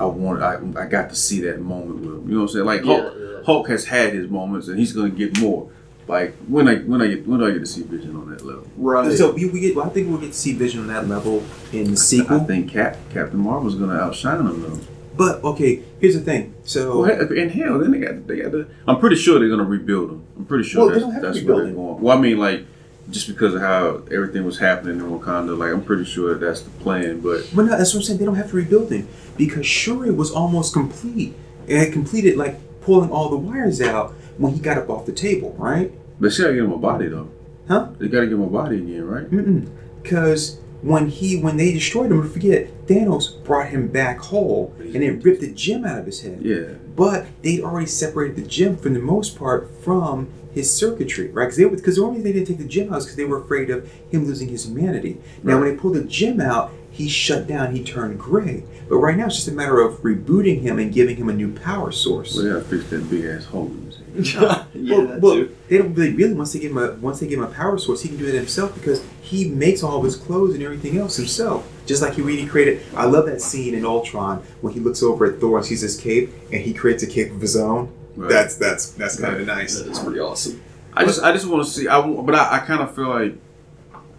[0.00, 2.28] I want, I, I got to see that moment with him.
[2.28, 2.64] You know what I'm saying?
[2.66, 3.42] Like Hulk, Yeah, yeah.
[3.44, 5.70] Hulk has had his moments, and he's gonna get more.
[6.08, 8.44] Like when I when I get when do I get to see Vision on that
[8.44, 8.66] level?
[8.76, 9.16] Right.
[9.16, 9.76] So we, we get.
[9.76, 12.36] Well, I think we'll get to see Vision on that level in the sequel.
[12.36, 12.46] I sequel.
[12.48, 14.80] think Cap Captain Marvel's gonna outshine him though.
[15.18, 16.54] But okay, here's the thing.
[16.64, 18.68] So Well, and hell, then they got they got the.
[18.86, 20.24] I'm pretty sure they're gonna rebuild them.
[20.38, 22.00] I'm pretty sure Well, they that's, don't have to that's where rebuild they're going.
[22.00, 22.64] Well, I mean, like
[23.10, 26.70] just because of how everything was happening in Wakanda, like I'm pretty sure that's the
[26.70, 27.20] plan.
[27.20, 28.18] But But no, that's what I'm saying.
[28.20, 31.34] They don't have to rebuild him because Shuri was almost complete.
[31.66, 35.12] It had completed like pulling all the wires out when he got up off the
[35.12, 35.92] table, right?
[36.20, 37.28] but she gotta give him a body though.
[37.66, 37.88] Huh?
[37.98, 39.30] They gotta give him a body again, right?
[39.30, 39.68] Mm-mm.
[40.02, 45.20] Because when he when they destroyed him, forget Thanos brought him back whole and then
[45.20, 46.40] ripped the gem out of his head.
[46.42, 46.74] Yeah.
[46.96, 51.44] But they'd already separated the gem for the most part from his circuitry, right?
[51.54, 53.70] Because the only reason they didn't take the gem out is because they were afraid
[53.70, 55.18] of him losing his humanity.
[55.42, 55.60] Now, Right.
[55.64, 57.76] when they pulled the gem out, he shut down.
[57.76, 58.64] He turned gray.
[58.88, 61.52] But right now, it's just a matter of rebooting him and giving him a new
[61.52, 62.34] power source.
[62.34, 63.70] Well, they gotta fix that big ass hole.
[64.08, 64.66] In his head.
[64.74, 67.38] yeah, well, well, they don't really really once they give him a once they give
[67.38, 70.16] him a power source, he can do it himself because he makes all of his
[70.16, 71.70] clothes and everything else himself.
[71.86, 72.82] Just like he really created.
[72.94, 75.98] I love that scene in Ultron when he looks over at Thor and sees his
[75.98, 77.92] cape and he creates a cape of his own.
[78.16, 78.28] Right.
[78.28, 79.78] That's that's that's kind of nice.
[79.78, 80.62] That is pretty awesome.
[80.94, 81.86] I just I just want to see.
[81.86, 83.36] I but I, I kind of feel like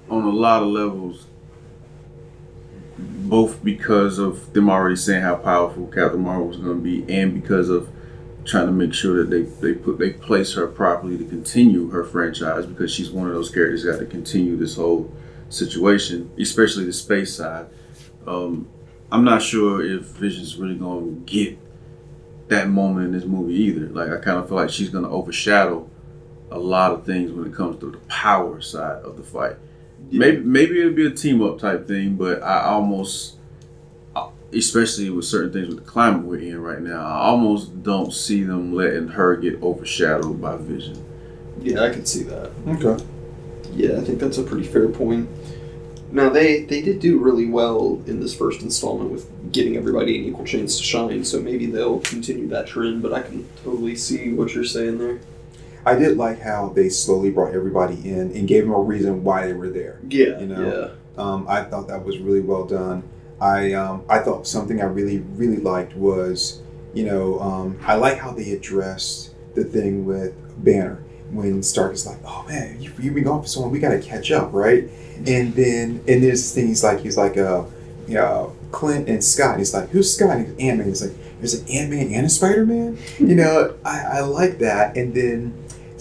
[0.10, 1.28] on a lot of levels,
[2.98, 7.34] both because of them already saying how powerful Captain Marvel was going to be, and
[7.34, 7.90] because of
[8.50, 12.04] trying to make sure that they they put they place her properly to continue her
[12.04, 15.14] franchise because she's one of those characters that got to continue this whole
[15.50, 17.68] situation, especially the space side.
[18.28, 18.68] Um,
[19.12, 21.58] I'm not sure if Vision's really going to get
[22.50, 23.88] that moment in this movie either.
[23.88, 25.90] Like I kind of feel like she's going to overshadow
[26.52, 29.56] a lot of things when it comes to the power side of the fight.
[30.12, 33.36] Maybe maybe it'll be a team up type thing, but I almost,
[34.54, 38.44] especially with certain things with the climate we're in right now, I almost don't see
[38.44, 41.04] them letting her get overshadowed by Vision.
[41.62, 42.52] Yeah, I can see that.
[42.68, 43.04] Okay.
[43.74, 45.30] Yeah, I think that's a pretty fair point.
[46.12, 50.26] Now they they did do really well in this first installment with getting everybody an
[50.26, 53.04] equal chance to shine, so maybe they'll continue that trend.
[53.04, 55.20] But I can totally see what you're saying there.
[55.86, 59.48] I did like how they slowly brought everybody in and gave them a reason why
[59.48, 60.00] they were there.
[60.10, 60.92] Yeah, You know?
[61.18, 63.04] Um, I thought that was really well done.
[63.42, 66.62] I um, I thought something I really really liked was,
[66.94, 72.06] you know, um, I like how they addressed the thing with Banner when Stark is
[72.06, 74.54] like, "Oh man, you you've been gone for so long, we got to catch up,
[74.54, 74.90] right?"
[75.26, 77.64] And then and there's this thing he's like he's like uh,
[78.08, 79.58] yeah, Clint and Scott.
[79.58, 80.88] He's like, "Who's Scott?" And Ant Man.
[80.88, 84.60] He's like, "There's an Ant Man and a Spider Man." you know, I, I like
[84.60, 84.98] that.
[84.98, 85.54] And then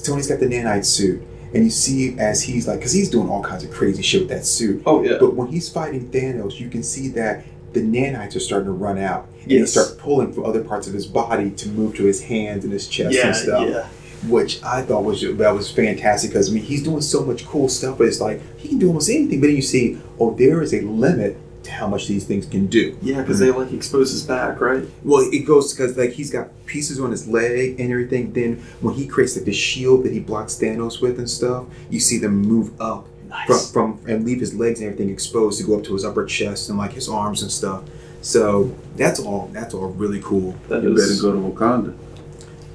[0.03, 1.22] Tony's got the nanite suit.
[1.54, 4.28] And you see as he's like, because he's doing all kinds of crazy shit with
[4.30, 4.82] that suit.
[4.87, 5.16] Oh yeah.
[5.18, 8.98] But when he's fighting Thanos, you can see that the nanites are starting to run
[8.98, 9.28] out.
[9.42, 12.64] And they start pulling from other parts of his body to move to his hands
[12.64, 13.68] and his chest yeah, and stuff.
[13.68, 13.88] yeah.
[14.28, 17.68] Which I thought was that was fantastic because I mean he's doing so much cool
[17.68, 19.40] stuff, but it's like he can do almost anything.
[19.40, 22.96] But then you see, oh, there is a limit how much these things can do.
[23.02, 24.85] Yeah, because they like expose his back, right?
[25.04, 28.33] Well, it goes because like he's got pieces on his leg and everything.
[28.33, 32.00] Then when he creates like the shield that he blocks Thanos with and stuff, you
[32.00, 33.70] see them move up Nice.
[33.70, 36.24] from, from and leave his legs and everything exposed to go up to his upper
[36.24, 37.83] chest and like his arms and stuff.
[38.22, 39.48] So that's all.
[39.52, 40.57] That's all really cool.
[40.68, 41.94] That You better is- go to Wakanda.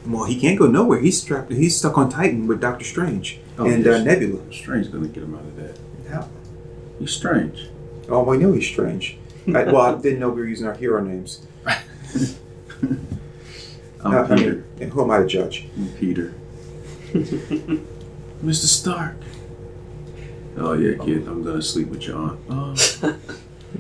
[0.06, 1.00] Well, he can't go nowhere.
[1.00, 1.52] He's strapped.
[1.52, 4.02] He's stuck on Titan with Doctor Strange Oh, and yes.
[4.02, 4.40] uh, Nebula.
[4.52, 5.78] Strange gonna get him out of that.
[6.12, 6.28] How?
[7.00, 7.70] He's strange.
[8.10, 9.18] Oh, I know he's strange.
[9.48, 11.46] I, well, I didn't know we were using our hero names.
[11.66, 11.78] I'm
[14.14, 14.52] Uh, I Peter.
[14.54, 15.68] mean, and who am I to judge?
[15.78, 16.34] I'm Peter.
[17.14, 18.66] Mr.
[18.66, 19.16] Stark.
[20.58, 21.28] Oh yeah, kid.
[21.28, 22.40] I'm gonna sleep with your aunt.
[22.50, 22.76] Oh.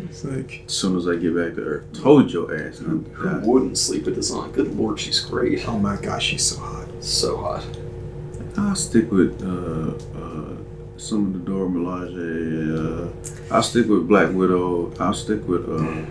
[0.05, 3.11] It's like, As soon as I get back to Earth, told your ass not to
[3.11, 3.41] Who die.
[3.45, 4.53] wouldn't sleep with his aunt?
[4.53, 5.67] Good lord, she's great.
[5.67, 6.87] oh my gosh, she's so hot.
[6.99, 7.65] So hot.
[8.57, 10.55] I'll stick with uh, uh,
[10.97, 12.77] some of the Dora Milaje.
[12.77, 14.93] Uh, I'll stick with Black Widow.
[14.99, 16.05] I'll stick with uh,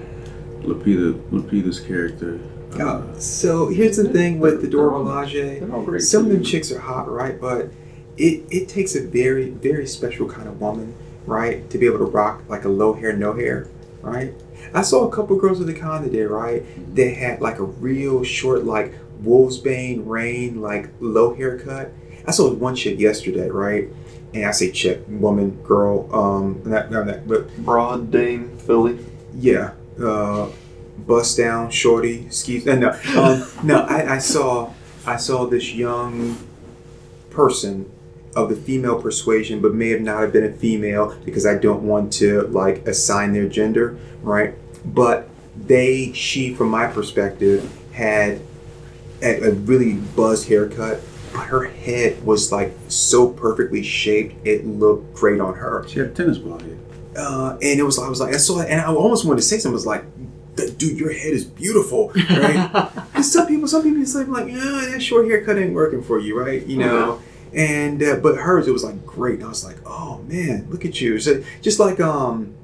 [0.66, 2.38] Lupita, Lupita's character.
[2.78, 5.60] Uh, Uh, so here's the thing with the Dora Milaje.
[5.60, 6.02] They're all great.
[6.02, 7.38] Some of them chicks are hot, right?
[7.40, 7.70] But
[8.16, 10.94] it it takes a very very special kind of woman,
[11.26, 13.68] right, to be able to rock like a low hair, no hair,
[14.02, 14.32] right?
[14.74, 16.62] I saw a couple girls at the con today, right?
[16.94, 21.92] They had like a real short, like Wolfsbane Rahne, like low haircut.
[22.26, 23.88] I saw one chick yesterday, right?
[24.34, 28.98] And I say chick, woman, girl, um, not, not that, but Broad Dame Philly.
[29.34, 30.48] yeah, uh,
[30.98, 32.66] bust down, shorty, skis.
[32.66, 33.80] Uh, no, um, no.
[33.80, 34.72] I, I saw,
[35.06, 36.38] I saw this young
[37.30, 37.90] person
[38.34, 41.82] of the female persuasion, but may have not have been a female because I don't
[41.82, 44.54] want to like assign their gender, right?
[44.84, 48.40] But they, she, from my perspective, had
[49.22, 51.00] a, a really buzzed haircut.
[51.32, 56.08] But her head was like so perfectly shaped; it looked great on her she had
[56.08, 56.78] a tennis ball head.
[57.16, 59.46] uh, and it was I was like I saw it and I almost wanted to
[59.46, 59.72] say something.
[59.74, 60.04] I was like,
[60.78, 62.90] dude, your head is beautiful, right?
[63.12, 66.38] Because some people, some people say like, yeah, that short haircut ain't working for you,
[66.38, 66.64] right?
[66.66, 67.20] You know.
[67.54, 69.36] And uh, but hers, it was like great.
[69.36, 71.18] And I was like, oh man, look at you.
[71.20, 72.54] So just like um,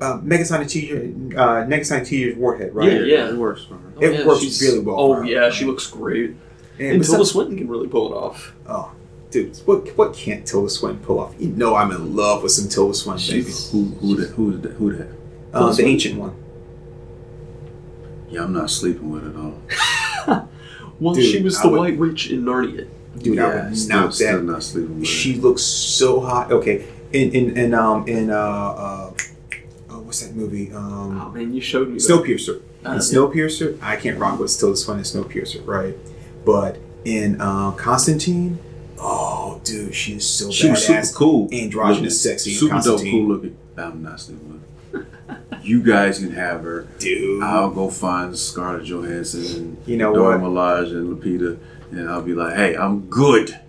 [0.00, 0.96] uh, Megasonic teacher,
[1.36, 2.92] uh, Megasonic teacher's warhead, right?
[2.92, 3.28] Yeah, yeah.
[3.30, 3.92] it works for her.
[3.96, 5.26] Oh, It yeah, works really well Oh for her.
[5.26, 6.36] yeah, she looks great.
[6.78, 8.54] And, And Tilda Swinton can really pull it off.
[8.68, 8.92] oh,
[9.30, 11.34] dude, what what can't Tilda Swinton pull off?
[11.38, 13.44] You know, I'm in love with some Tilda Swinton, baby.
[13.44, 14.30] She's- Who who that?
[14.30, 14.72] Who's that?
[14.72, 15.08] Who that?
[15.52, 15.92] Uh, the Swinton?
[15.92, 16.34] ancient one.
[18.30, 20.48] Yeah, I'm not sleeping with it all.
[21.00, 22.86] Well, Dude, she was the would- White Witch in Narnia.
[23.18, 24.44] Dude, I yeah, would still, not still that.
[24.44, 25.40] not sleeping with She it.
[25.42, 26.52] looks so hot.
[26.52, 29.12] Okay, in in, in um in uh, uh
[29.90, 30.70] oh, what's that movie?
[30.72, 31.94] Oh Um, man, you showed me.
[31.94, 32.02] that.
[32.02, 32.62] Snowpiercer.
[32.86, 35.96] Uh, in Snowpiercer, I can't rock with still as fun as Snowpiercer, right?
[36.44, 38.58] But in uh, Constantine,
[38.98, 41.48] oh dude, she is so She was super cool.
[41.52, 42.38] androgynous, looking.
[42.38, 43.56] sexy Super dope, cool looking.
[43.76, 44.62] I'm not sleeping with.
[45.62, 46.88] You guys can have her.
[46.98, 50.50] Dude, I'll go find Scarlett Johansson and You know Dora what?
[50.50, 51.58] Milaje and Lupita,
[51.92, 53.60] and I'll be like, "Hey, I'm good.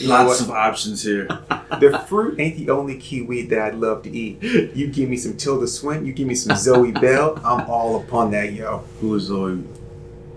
[0.00, 1.26] You Lots of options here."
[1.80, 4.42] the fruit ain't the only kiwi that I'd love to eat.
[4.42, 8.32] You give me some Tilda Swinton, you give me some Zoe Bell, I'm all upon
[8.32, 8.78] that, yo.
[9.00, 9.62] Who is Zoe?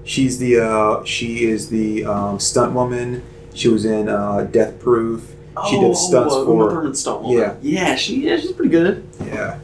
[0.04, 3.24] She's the uh, she is the um, stunt woman.
[3.54, 5.36] She was in uh, Death Proof.
[5.68, 7.38] She oh, did stunts uh, for Uma Thurman stunt woman.
[7.38, 7.56] Yeah.
[7.62, 9.06] yeah, she yeah she's pretty good.
[9.22, 9.60] yeah.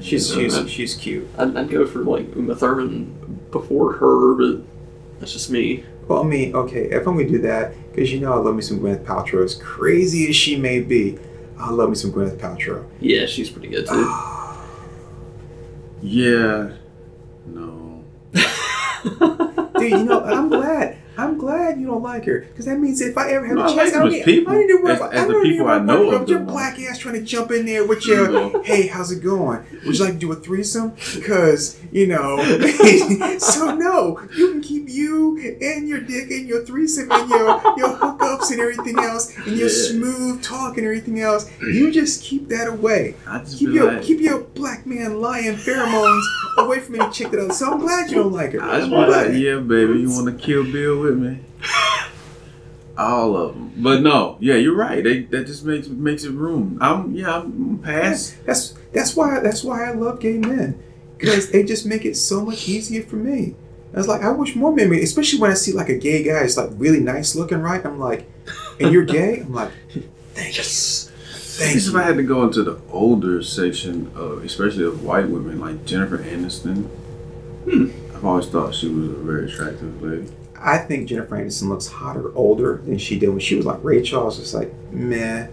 [0.00, 0.48] She's Yeah.
[0.48, 1.28] she's she's cute.
[1.38, 4.64] I'd, I'd go for like Uma Thurman before her, but
[5.20, 5.84] that's just me.
[6.08, 8.62] Well, I mean, okay, if I'm gonna do that, because you know I love me
[8.62, 9.44] some Gwyneth Paltrow.
[9.44, 11.18] As crazy as she may be,
[11.58, 12.84] I love me some Gwyneth Paltrow.
[13.00, 14.12] Yeah, she's pretty good too.
[16.04, 16.72] Yeah.
[17.46, 18.02] No.
[19.82, 21.01] Dude, you know, I'm glad.
[21.16, 23.64] I'm glad you don't like her because that means if I ever have No, a
[23.66, 24.52] I chance, like I don't, need, people.
[24.52, 25.12] I need to worry As- about.
[25.14, 27.20] as I don't need to people worry I know about your black ass trying to
[27.22, 28.62] jump in there with your.
[28.64, 29.64] Hey, how's it going?
[29.84, 30.90] Would you like to do a threesome?
[31.14, 32.38] Because you know.
[33.38, 37.46] so no, you can keep you and your dick and your threesome and your
[37.76, 39.88] your hookups and everything else and your Yeah.
[39.90, 41.50] smooth talk and everything else.
[41.60, 43.14] You just keep that away.
[43.26, 46.22] I just Keep your like, keep your black man lying pheromones
[46.58, 47.52] away from any chick that I.
[47.52, 48.62] So I'm glad you don't like her.
[48.62, 51.40] I just I'm like, yeah, baby, you want to kill Bill with me?
[52.96, 55.02] All of them, but no, yeah, you're right.
[55.02, 56.78] They, that just makes makes it room.
[56.80, 58.36] I'm yeah, I'm past.
[58.44, 60.80] That's that's why that's why I love gay men
[61.16, 63.54] because they just make it so much easier for me.
[63.94, 66.42] I was like, I wish more men, especially when I see like a gay guy,
[66.42, 67.84] it's like really nice looking, right?
[67.84, 68.30] I'm like,
[68.80, 69.40] and you're gay.
[69.40, 69.70] I'm like,
[70.34, 75.04] thank you, thank If I had to go into the older section, of, especially of
[75.04, 76.88] white women like Jennifer Aniston,
[77.64, 77.90] Hmm.
[78.14, 80.28] I've always thought she was a very attractive lady.
[80.62, 84.22] I think Jennifer Anderson looks hotter older than she did when she was like Rachel.
[84.22, 85.48] I was just like, meh,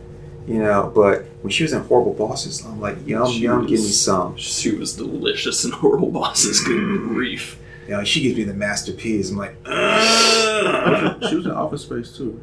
[0.48, 3.80] You know, but when she was in Horrible Bosses, I'm like, yum, She yum, give
[3.80, 4.36] me some.
[4.38, 6.62] She was delicious in horrible bosses.
[6.62, 7.58] Good grief.
[7.88, 9.32] You know, she gives me the masterpiece.
[9.32, 12.40] I'm like, "Ugh." She was in Office Space too.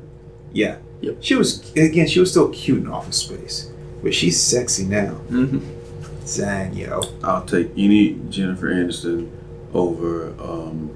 [0.52, 0.78] yeah.
[1.02, 1.18] Yep.
[1.20, 3.70] She was, again, she was still cute in Office Space,
[4.02, 5.20] but she's sexy now.
[5.28, 5.60] Mm-hmm.
[6.40, 7.02] Dang, yo.
[7.22, 9.30] I'll take any Jennifer Anderson
[9.74, 10.90] over um,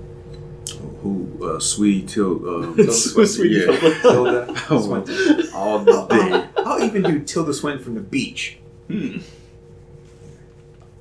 [1.03, 3.67] who uh, Sweet Till um, Sweet yeah.
[4.03, 5.49] Tilda Oh, Swinton.
[5.55, 6.47] all day.
[6.59, 8.59] I'll even do Tilda Swinton from the beach.
[8.89, 9.19] Hmm.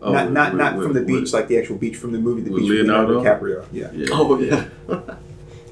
[0.02, 2.12] Oh, not not, with- not with- from the with- beach, like the actual beach from
[2.14, 3.46] the movie, The with Beach with Leonardo Leonardo?
[3.46, 3.66] DiCaprio.
[3.72, 3.92] Yeah.
[3.94, 4.08] Yeah.
[4.12, 4.66] Oh yeah.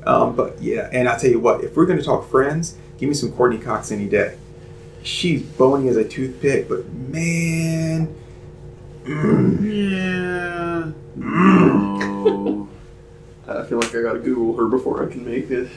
[0.05, 3.09] Um, but yeah, and I'll tell you what, if we're going to talk friends, give
[3.09, 4.37] me some Courteney Cox any day.
[5.03, 8.15] She's bony as a toothpick, but man.
[9.03, 10.91] mm, Yeah.
[11.17, 12.66] No.
[13.47, 15.69] I feel like I gotta Google her before I can make it.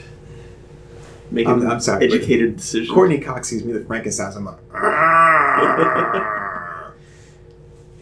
[1.30, 2.92] Make an I'm sorry, educated decision.
[2.92, 4.32] Courteney Cox gives me the Frankenstein.
[4.36, 6.92] I'm like, "Argh."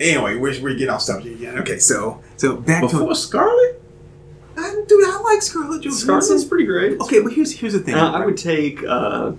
[0.01, 1.59] anyway, we're, we're getting off subject again.
[1.59, 3.83] Okay, so so back Before to Scarlett?
[4.57, 5.05] I, dude.
[5.09, 6.49] I like Scarlett Scarlett's Johansson.
[6.49, 7.01] pretty great.
[7.01, 7.95] Okay, but here's here's the thing.
[7.95, 9.33] Uh, I would take uh,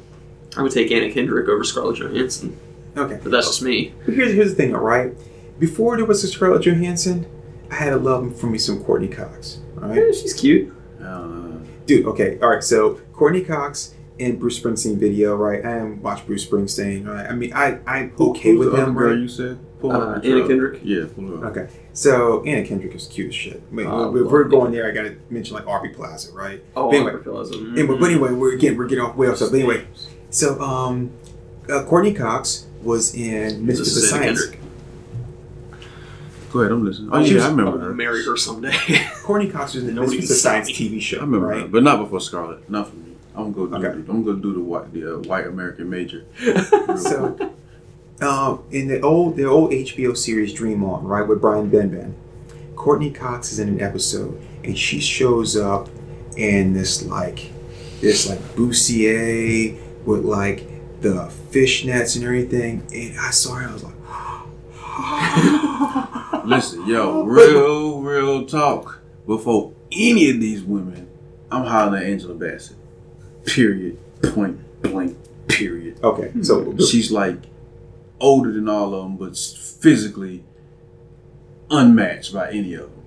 [0.55, 2.57] I would take Anna Kendrick over Scarlett Johansson,
[2.95, 3.93] Okay, but that's just me.
[4.05, 5.13] But here's here's the thing, all right.
[5.57, 7.25] Before there was a Scarlett Johansson,
[7.71, 9.59] I had a love for me some Courteney Cox.
[9.81, 10.73] All right, Yeah, she's cute.
[11.01, 12.05] I dude.
[12.05, 12.63] Okay, all right.
[12.63, 15.63] So Courteney Cox in Bruce Springsteen video, right?
[15.65, 17.07] I am watch Bruce Springsteen.
[17.07, 17.25] Right?
[17.25, 19.19] I mean, I I'm okay Who's with the him, girl right?
[19.19, 19.59] you said?
[19.79, 20.45] Pull Uh, up Anna.
[20.47, 20.81] Kendrick?
[20.83, 21.55] Yeah, pull up.
[21.55, 23.63] Okay, so Anna Kendrick is cute as shit.
[23.71, 26.61] Wait, Oh, if we're well, going there, I gotta mention like Aubrey Plaza, right?
[26.75, 27.53] Oh, But anyway, Albert Plaza.
[27.55, 29.65] Anyway, but anyway, we're again we're getting off way off subject.
[29.65, 29.87] But anyway,
[30.31, 31.11] so um,
[31.69, 34.41] uh, Courteney Cox was in Misfits This of is Anna Science.
[34.45, 34.58] Kendrick.
[36.51, 37.09] Go ahead, I'm listening.
[37.13, 37.93] Oh, She yeah, was- I remember I'll her.
[37.93, 38.75] marry her someday.
[39.23, 40.79] Courteney Cox was in the Nobody Misfits of can Science.
[40.79, 41.61] TV show, I remember right?
[41.61, 42.67] her, but not before Scarlett.
[42.69, 43.13] Not for me.
[43.35, 43.85] I'm gonna go do.
[43.87, 44.01] Okay.
[44.01, 46.25] The, I'm gonna do the white, the uh, white American major.
[46.97, 47.37] So,
[48.21, 52.13] um, in the old the old HBO series Dream On, right, with Brian Benben,
[52.75, 55.87] Courteney Cox is in an episode, and she shows up
[56.35, 57.51] in this like
[58.01, 60.67] this like bustier with like
[61.01, 63.93] the fishnets and everything, and I saw her, I was like.
[66.49, 69.01] Listen, yo, real, real talk.
[69.27, 71.07] Before any of these women,
[71.51, 72.75] I'm hollering at Angela Bassett.
[73.45, 73.99] Period.
[74.23, 75.15] Point blank.
[75.47, 76.03] Period.
[76.03, 76.41] Okay, hmm.
[76.41, 77.37] so She's like
[78.19, 80.43] older than all of them, but physically
[81.69, 83.03] unmatched by any of them.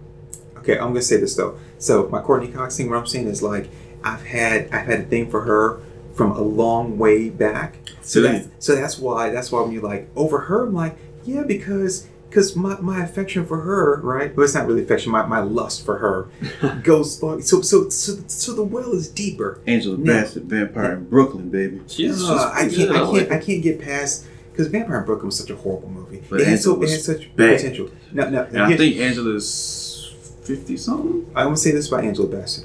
[0.59, 1.59] Okay, I'm gonna say this though.
[1.79, 3.69] So my Courteney Cox thing, what I'm saying is like
[4.05, 5.81] I've had I've had a thing for her
[6.15, 7.79] from a long way back.
[8.03, 11.43] So that's so that's why that's why when you like over her, I'm like yeah
[11.43, 14.35] because because my, my affection for her, right?
[14.35, 15.13] But it's not really affection.
[15.13, 17.41] My, my lust for her goes far.
[17.43, 19.61] So so so so the well is deeper.
[19.67, 20.05] Angela No.
[20.13, 21.83] Bassett, vampire in Brooklyn, baby.
[21.89, 25.39] She's Uh, I can't I can't I can't get past because Vampire in Brooklyn was
[25.39, 26.23] such a horrible movie.
[26.31, 27.57] But it had so Angela it had was such bad.
[27.59, 27.91] potential.
[28.13, 28.43] No no.
[28.45, 31.31] And I here- think Angela's fifty something.
[31.35, 32.65] I want to say this about Angela Bassett.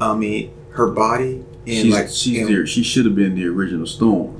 [0.00, 3.46] I mean, her body and She's, like she's and- the, she should have been the
[3.46, 4.36] original Storm.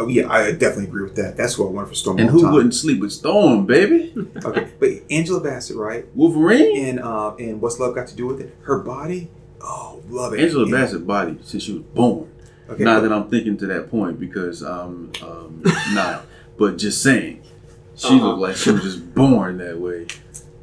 [0.00, 1.36] Oh yeah, I definitely agree with that.
[1.36, 2.18] That's what I wanted for Storm.
[2.18, 2.52] And all who time.
[2.52, 4.14] wouldn't sleep with Storm, baby?
[4.44, 6.06] Okay, but Angela Bassett, right?
[6.16, 6.84] Wolverine.
[6.86, 8.56] And uh, and what's love got to do with it?
[8.62, 9.30] Her body.
[9.60, 10.40] Oh, love it.
[10.40, 12.30] Angela And- Bassett body since she was born.
[12.68, 16.24] Okay, not but- that I'm thinking to that point because um um not,
[16.56, 17.42] but just saying,
[17.96, 18.26] she Uh-huh.
[18.28, 20.06] looked like she was just born that way.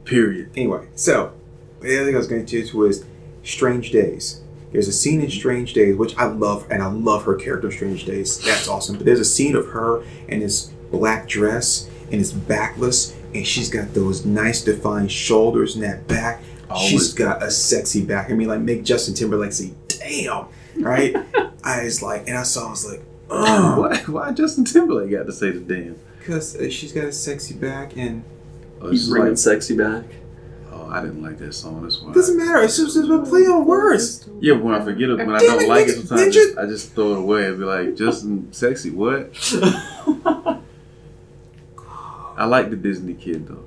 [0.06, 0.52] Period.
[0.56, 1.34] Anyway, so
[1.82, 3.04] the other thing I was going to do was
[3.44, 4.42] Strange Days.
[4.72, 7.74] There's a scene in Strange Days which I love, and I love her character in
[7.74, 8.40] Strange Days.
[8.44, 8.98] That's awesome.
[8.98, 13.70] But there's a scene of her in this black dress and it's backless, and she's
[13.70, 16.42] got those nice defined shoulders and that back.
[16.70, 16.90] Always.
[16.90, 18.30] She's got a sexy back.
[18.30, 21.16] I mean, like make Justin Timberlake say, "Damn!" Right?
[21.64, 25.26] I was like, and I saw, I was like, "Oh," Why, why Justin Timberlake got
[25.26, 25.98] to say the damn?
[26.20, 28.24] because uh, she's got a sexy back, and
[28.82, 30.04] Oh, He's bringing like, sexy back.
[30.88, 31.84] Oh, I didn't like that song.
[31.84, 32.12] That's why.
[32.12, 32.64] it doesn't matter.
[32.64, 34.28] It's just, it's a play on words.
[34.40, 36.32] Yeah, but when I forget it, when I don't it, like it, sometimes I ninja.
[36.34, 39.32] just, I just throw it away and be like, Justin, sexy, what?
[42.38, 43.64] I like the Disney kid though.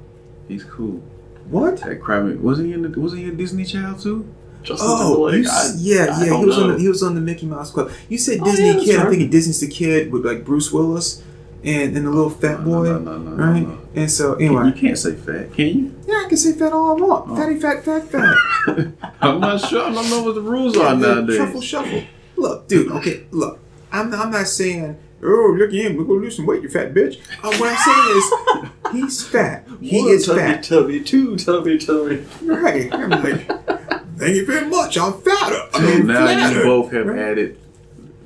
[0.49, 1.03] He's cool.
[1.49, 1.79] What?
[1.79, 4.33] That Crybaby wasn't he in the, wasn't he a Disney child too?
[4.63, 5.45] Justin Oh, Timberlake.
[5.45, 6.19] you I- s- yeah, I yeah.
[6.25, 7.91] He don't was on the he was on the Mickey Mouse Club.
[8.09, 8.95] You said Oh, Disney yeah, that's Kid.
[8.97, 9.11] I'm right.
[9.11, 11.23] thinking Disney's the Kid with like Bruce Willis
[11.65, 13.67] and and the little fat boy, no, no, no, right?
[13.95, 15.95] And so anyway, You can't say fat, can you?
[16.07, 17.31] yeah, I can say fat all I want.
[17.31, 17.37] Oh.
[17.37, 18.35] Fatty, fat, fat, fat.
[19.21, 19.83] I'm not sure.
[19.85, 21.37] I don't know what the rules Yeah, are nowadays.
[21.37, 22.03] Shuffle, shuffle.
[22.37, 22.91] Look, dude.
[22.93, 23.59] Okay, look.
[23.93, 24.97] I'm I'm not saying.
[25.23, 25.97] Oh, look at him!
[25.99, 27.19] We're gonna lose some weight, you fat bitch.
[27.43, 29.67] Uh, what I'm saying is, he's fat.
[29.81, 30.63] He One is tubby, fat.
[30.63, 32.25] Tubby, two tubby, tubby.
[32.43, 32.91] Right.
[32.95, 33.47] I'm like,
[34.17, 34.97] thank you very much.
[34.97, 35.69] I'm fatter.
[35.75, 37.19] I mean, now you both have Right.
[37.19, 37.59] added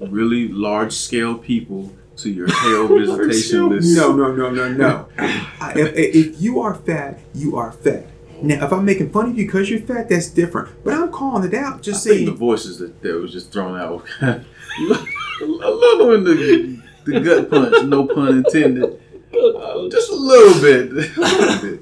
[0.01, 2.89] really large scale people to your hell
[3.19, 3.97] visitation list.
[3.97, 5.09] No, no, no, no, no.
[5.19, 8.07] I, if, if you are fat, you are fat.
[8.43, 10.85] Now, if I'm making fun of you because you're fat, that's different.
[10.85, 11.77] But I'm calling it out.
[11.77, 14.43] I Just think the voices that, that was just thrown out were
[15.41, 19.01] a little in the, the gut punch, no pun intended.
[19.33, 20.91] Uh, just a little bit.
[20.91, 21.81] A little bit.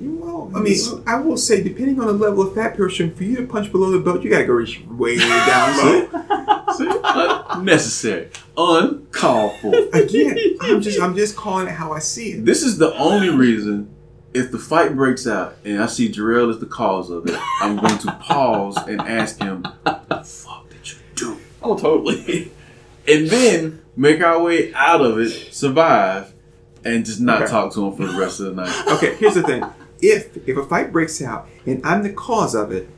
[0.00, 0.76] Well, I mean,
[1.06, 3.90] I will say, depending on the level of fat person, for you to punch below
[3.90, 5.76] the belt, you gotta go reach way down
[6.10, 6.64] low.
[6.76, 6.88] See?
[7.50, 8.30] Unnecessary.
[8.56, 9.74] Uncalled for.
[9.92, 12.44] Again, I'm just, I'm just calling it how I see it.
[12.44, 13.94] This is the only reason
[14.32, 17.76] if the fight breaks out and I see Jarrell is the cause of it, I'm
[17.76, 21.36] going to pause and ask him, what the fuck did you do?
[21.62, 22.52] Oh, totally.
[23.08, 26.32] And then make our way out of it, survive,
[26.84, 27.50] and just not Okay.
[27.50, 28.86] talk to him for the rest of the night.
[28.92, 29.64] Okay, here's the thing.
[30.02, 32.88] If if a fight breaks out and I'm the cause of it,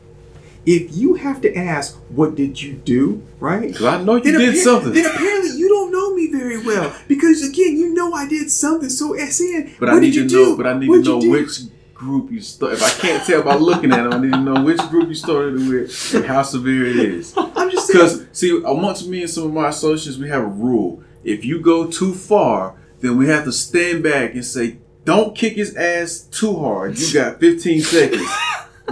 [0.65, 3.69] if you have to ask, what did you do, right?
[3.69, 4.93] Because I know you did appa- something.
[4.93, 8.89] then apparently you don't know me very well because again you know I did something.
[8.89, 10.51] So SN, But what I need did to you know.
[10.53, 10.57] do?
[10.57, 11.61] But I need What'd to know which
[11.95, 12.77] group you started.
[12.79, 15.15] If I can't tell by looking at them, I need to know which group you
[15.15, 17.35] started with and how severe it is.
[17.37, 17.91] I'm just.
[17.91, 21.61] Because see, amongst me and some of my associates, we have a rule: if you
[21.61, 26.21] go too far, then we have to stand back and say, "Don't kick his ass
[26.31, 26.99] too hard.
[26.99, 28.29] You got 15 seconds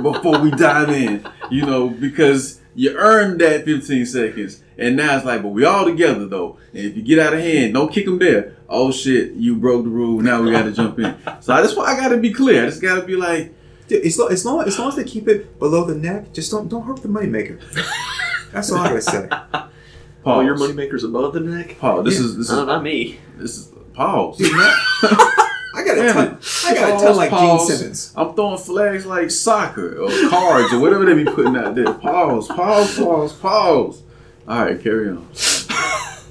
[0.03, 5.27] before we dive in." You know, because you earned that 15 seconds, and now it's
[5.27, 6.59] like, but we all together though.
[6.73, 8.57] And if you get out of hand, don't kick him there.
[8.69, 10.21] Oh shit, you broke the rule.
[10.21, 11.17] Now we got to jump in.
[11.41, 12.63] So that's why I got to be clear.
[12.63, 13.53] I just got to be like,
[13.89, 16.51] Dude, as, long, as long as long as they keep it below the neck, just
[16.53, 17.59] don't don't hurt the moneymaker.
[18.53, 19.27] That's all I gotta say.
[19.29, 19.71] pause.
[20.25, 21.79] Oh, your moneymaker's above the neck?
[21.81, 22.27] Paul, This Yeah.
[22.27, 23.19] is this No, is not me.
[23.39, 24.35] this is Paul.
[24.35, 25.50] Dude, man, I
[25.95, 26.39] got a ton.
[26.67, 27.69] I got a ton like pause.
[27.69, 28.13] Gene Simmons.
[28.17, 31.93] I'm throwing flags like soccer or cards or whatever they be putting out there.
[31.95, 34.03] Pause, pause, pause, pause.
[34.49, 35.27] All right, carry on.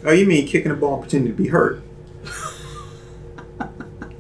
[0.06, 1.82] Oh, you mean kicking the ball pretending to be hurt?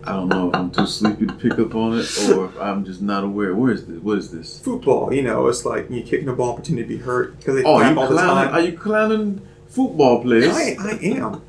[0.03, 2.83] I don't know if I'm too sleepy to pick up on it or if I'm
[2.83, 3.53] just not aware.
[3.55, 3.99] Where is this?
[3.99, 4.59] What is this?
[4.59, 7.63] Football, you know, it's like you're kicking the ball pretending to be hurt because they
[7.63, 8.43] Oh, clap you all the clowning?
[8.51, 8.53] time.
[8.55, 10.53] Are you clowning football players?
[10.53, 11.41] I, I am.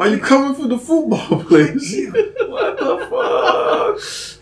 [0.00, 1.94] Are you coming for the football players?
[1.94, 2.12] I am.
[2.50, 4.40] what the fuck?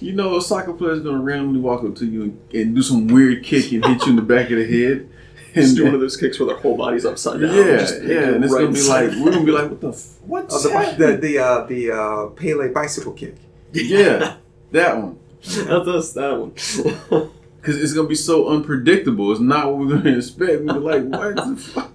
[0.00, 3.08] You know, a soccer player's gonna randomly walk up to you and, and do some
[3.08, 5.08] weird kick and hit you in the back of the head.
[5.54, 7.52] Just do one of those kicks where their whole body's upside down.
[7.54, 9.88] Yeah, just yeah, and it's right gonna be like we're gonna be like, what the
[9.88, 11.20] f- what's Oh, the, happening?
[11.20, 13.34] the the uh, the uh, Pele bicycle kick.
[13.72, 14.36] yeah,
[14.70, 15.18] that one.
[15.42, 17.30] That's us, that one.
[17.60, 19.32] Because it's gonna be so unpredictable.
[19.32, 20.62] It's not what we're gonna expect.
[20.62, 21.90] We're like, what the fuck?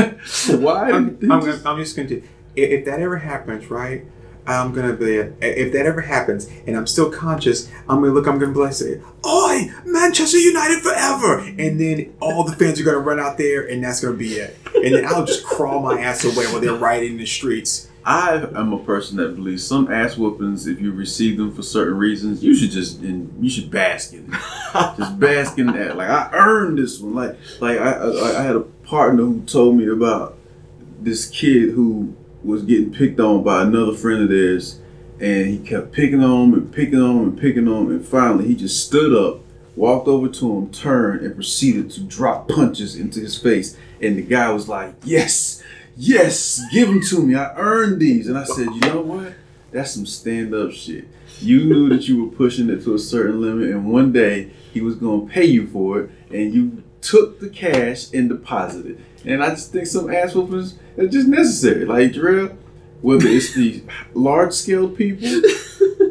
[0.60, 0.90] Why?
[0.90, 2.22] I'm, I'm, just- gonna, I'm just going to.
[2.54, 4.04] If, that ever happens, right?
[4.48, 5.16] I'm gonna be.
[5.16, 8.28] If that ever happens, and I'm still conscious, I'm gonna look.
[8.28, 12.84] I'm gonna be like, say, "Oi, Manchester United forever!" And then all the fans are
[12.84, 14.56] gonna run out there, and that's gonna be it.
[14.74, 17.88] And then I'll just crawl my ass away while they're riding in the streets.
[18.06, 21.96] I am a person that believes some ass whoopings, if you receive them for certain
[21.96, 24.40] reasons, you should just in, you should bask in it.
[24.96, 25.96] just bask in that.
[25.96, 27.14] Like I earned this one.
[27.16, 30.38] Like like I, I I had a partner who told me about
[31.00, 34.78] this kid who was getting picked on by another friend of theirs,
[35.20, 38.06] and he kept picking on him and picking on him and picking on him, and
[38.06, 39.40] finally he just stood up,
[39.74, 43.76] walked over to him, turned, and proceeded to drop punches into his face.
[44.00, 45.60] And the guy was like, "Yes,
[45.96, 47.34] yes, give them to me.
[47.34, 49.32] I earned these." And I said, "You know what?
[49.72, 51.08] That's some stand-up shit.
[51.40, 54.80] You knew that you were pushing it to a certain limit, and one day he
[54.80, 59.02] was going to pay you for it, and you took the cash and deposited.
[59.24, 61.84] And I just think some ass whoopings are just necessary.
[61.84, 62.56] Like Jarrell,
[63.02, 63.82] whether it's the
[64.14, 65.28] large-scale people,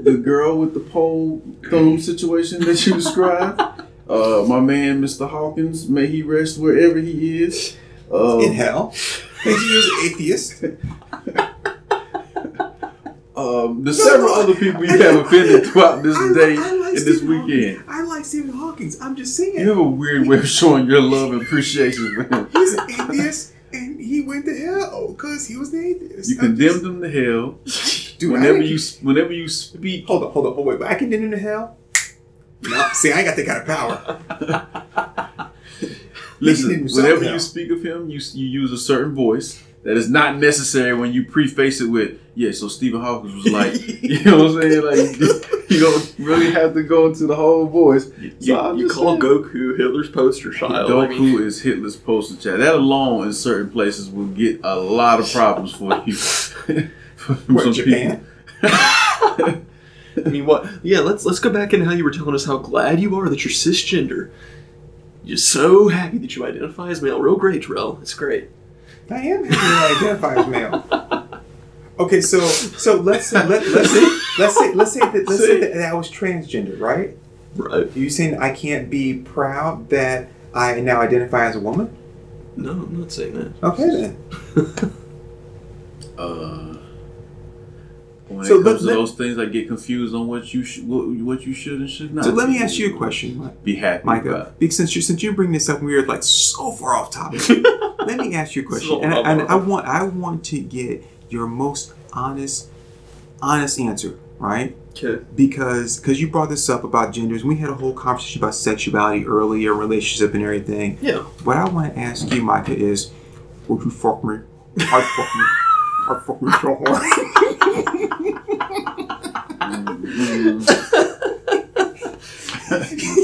[0.03, 3.59] the girl with the pole thumb situation that you described,
[4.07, 5.27] uh, my man Mr.
[5.27, 7.75] Hawkins, may he rest wherever he is.
[8.13, 8.93] Uh, In hell,
[9.45, 10.63] and he was an atheist.
[13.35, 16.95] um, there's several no, other people you have offended throughout this I- day I like
[16.95, 17.45] and this Stephen Hawking.
[17.57, 17.83] weekend.
[17.87, 19.01] I like Stephen Hawkins.
[19.01, 19.59] I'm just saying.
[19.59, 22.49] You have a weird way of showing your love and appreciation for him.
[22.53, 26.29] He's an atheist, and he went to hell because he was an atheist.
[26.29, 27.59] You I'm condemned him to hell.
[28.17, 30.95] Dude, whenever you whenever you speak, hold on, hold on, hold on, wait, but I
[30.95, 31.77] condemn him to hell.
[32.61, 35.41] No, see, I ain't got that kind of power.
[36.45, 36.87] listen.
[36.95, 40.93] Whenever you speak of him, you you use a certain voice that is not necessary
[40.95, 43.73] when you preface it with, "Yeah." So Stephen Hawkins was like,
[44.03, 44.85] you know what I'm saying?
[44.85, 48.09] Like you don't really have to go into the whole voice.
[48.19, 49.21] You, So I'm you call saying.
[49.21, 50.89] Goku Hitler's poster child.
[50.89, 52.61] Goku I mean, is Hitler's poster child.
[52.61, 56.13] That alone, in certain places, will get a lot of problems for you.
[57.25, 58.25] Some Japan?
[58.63, 60.67] I mean, what?
[60.83, 63.29] Yeah, let's let's go back into how you were telling us how glad you are
[63.29, 64.31] that you're cisgender.
[65.26, 67.19] You're so happy that you identify as male.
[67.19, 67.97] Real great, Terrell.
[68.01, 68.49] It's great.
[69.09, 71.41] I am happy that I identify as male.
[71.97, 75.59] Okay, so so let's say let, let's say let's say let's say that let's say
[75.61, 77.17] that, I was transgender, right?
[77.55, 77.88] Right.
[77.88, 81.95] Are you saying I can't be proud that I now identify as a woman?
[82.57, 83.63] No, I'm not saying that.
[83.63, 84.93] Okay then.
[86.17, 86.74] Uh,
[88.38, 90.79] when So it comes to let- those things, I get confused on what you sh-
[90.79, 92.25] what, what you should and should not.
[92.25, 95.33] So let me ask you a question, Be happy Micah, because since you since you
[95.33, 97.41] bring this up, we are like so far off topic.
[97.99, 100.59] let me ask you a question, So and, I, and I want I want to
[100.59, 102.69] get your most honest
[103.41, 104.75] honest answer, right?
[104.97, 105.21] Okay.
[105.36, 109.25] because because you brought this up about genders we had a whole conversation about sexuality
[109.25, 111.17] earlier relationship and everything Yeah.
[111.43, 113.11] what i want to ask you micah is
[113.67, 114.36] would you fuck me
[114.79, 115.45] i fuck me
[116.07, 118.09] i fuck me so hard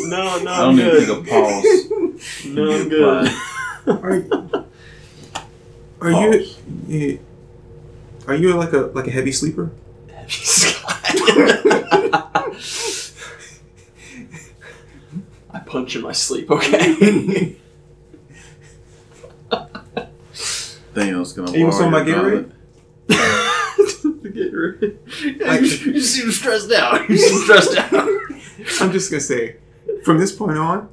[0.07, 2.45] No, no, I don't need to take a pause.
[2.45, 3.28] No, I'm good.
[3.88, 4.24] are,
[6.01, 6.45] are you
[6.89, 7.17] eh,
[8.28, 9.72] are you like a like a heavy sleeper
[10.09, 10.32] Heavy
[15.53, 17.55] I punch in my sleep, okay?
[20.93, 22.51] Thanos gonna Are you borrow gonna your my gauntlet.
[24.34, 25.34] Get rid- You,
[25.93, 27.09] you seem stressed out.
[27.09, 27.93] You seem stressed out.
[28.80, 29.55] i'm just gonna say
[30.03, 30.88] from this point on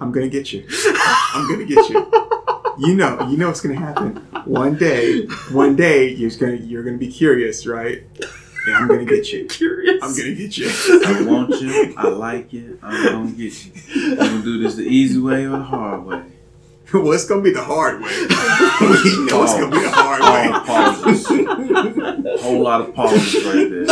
[0.00, 0.64] i'm gonna get you
[1.34, 2.10] i'm gonna get you
[2.78, 6.96] you know you know what's gonna happen one day one day you're gonna you're gonna
[6.98, 8.04] be curious right
[8.66, 10.00] and i'm gonna get you Curious.
[10.02, 10.70] i'm gonna get you
[11.04, 11.94] I want you.
[11.96, 12.78] I like you.
[12.82, 13.72] I'm gonna get you.
[14.12, 16.22] I'm gonna do this the easy way or the hard way.
[16.94, 21.41] well it's gonna be the hard way you know it's gonna be the hard way.
[22.42, 23.86] Whole lot of pauses right there.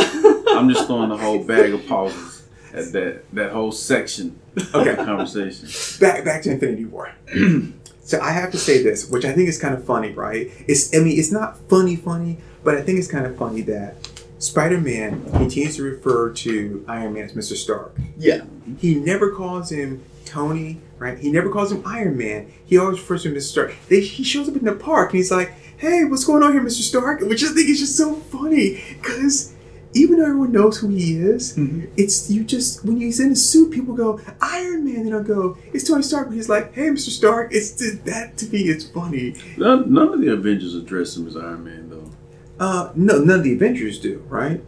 [0.57, 2.43] I'm just throwing the whole bag of pauses
[2.75, 4.95] at that that whole section of Okay.
[4.95, 5.69] the conversation.
[6.01, 7.13] back back to infinity war
[8.03, 10.95] so i have to say this which i think is kind of funny right it's
[10.95, 13.95] i mean it's not funny funny but i think it's kind of funny that
[14.39, 18.43] spider-man continues to refer to iron man as mr stark Yeah.
[18.81, 21.19] He never calls him Tony, right?
[21.19, 22.53] He never calls him Iron Man.
[22.65, 23.75] He always refers to him as Stark.
[23.89, 26.63] They, he shows up in the park and he's like, "Hey, what's going on here,
[26.63, 26.83] Mr.
[26.83, 29.55] Stark?" Which I think is just so funny because
[29.93, 31.59] even though everyone knows who he is,
[31.97, 35.57] it's you just when he's in a suit, people go Iron Man, and I'll go,
[35.73, 37.11] "It's Tony Stark," but he's like, "Hey, Mr.
[37.11, 37.73] Stark." It's
[38.05, 39.35] that to me, it's funny.
[39.57, 42.11] None, none of the Avengers address him as Iron Man though.
[42.59, 44.63] Uh, no, none of the Avengers do, right?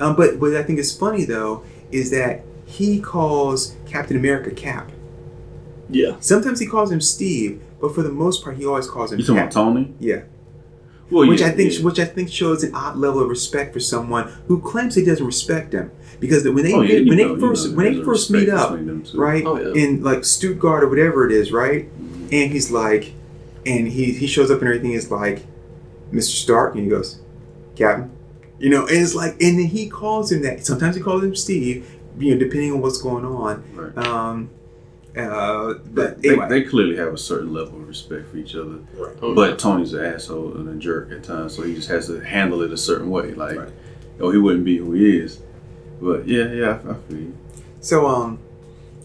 [0.00, 4.92] Um, but what I think is funny though is that he calls Captain America Cap.
[5.88, 6.16] Yeah.
[6.20, 9.24] Sometimes he calls him Steve, but for the most part, he always calls him You
[9.24, 9.52] talking Cap.
[9.52, 9.94] about Tony?
[9.98, 10.22] Yeah,
[11.10, 11.84] Well, which yeah, I think yeah.
[11.84, 15.24] which I think shows an odd level of respect for someone who claims he doesn't
[15.24, 15.90] respect him.
[16.20, 18.02] Because when they Oh, yeah, you when know- they you first know when they there's
[18.02, 19.18] a first meet up, between them two.
[19.18, 19.82] right Oh, yeah.
[19.82, 22.24] in like Stuttgart or whatever it is, right, mm-hmm.
[22.32, 23.14] and he's like,
[23.64, 25.46] and he he shows up and everything is like,
[26.12, 26.34] Mr.
[26.34, 27.20] Stark, and he goes,
[27.76, 28.10] Captain,
[28.58, 30.66] you know, and it's like, and then he calls him that.
[30.66, 31.88] Sometimes he calls him Steve,
[32.18, 33.64] you know, depending on what's going on.
[33.74, 34.06] Right.
[34.06, 34.50] Um,
[35.16, 38.78] uh, but They, anyway, they clearly have a certain level of respect for each other.
[39.22, 42.20] Oh, But Tony's an asshole and a jerk at times, so he just has to
[42.20, 43.32] handle it a certain way.
[43.34, 43.68] Like, Right.
[44.20, 45.40] oh, he wouldn't be who he is.
[46.00, 47.36] But yeah, yeah, I, I feel you.
[47.80, 48.38] so um,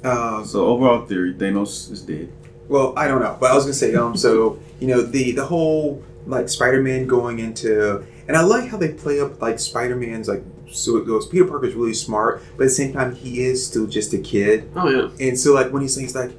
[0.03, 2.30] uh, So overall theory, Thanos is dead.
[2.68, 5.45] well, I don't know, but I was gonna say um, so you know the the
[5.45, 10.43] whole like Spider-Man going into, and I like how they play up like Spider-Man's like
[10.74, 11.28] so it goes.
[11.28, 14.71] Peter Parker's really smart, but at the same time he is still just a kid.
[14.76, 15.28] Oh yeah.
[15.28, 16.32] And so, like, when he's, he's like,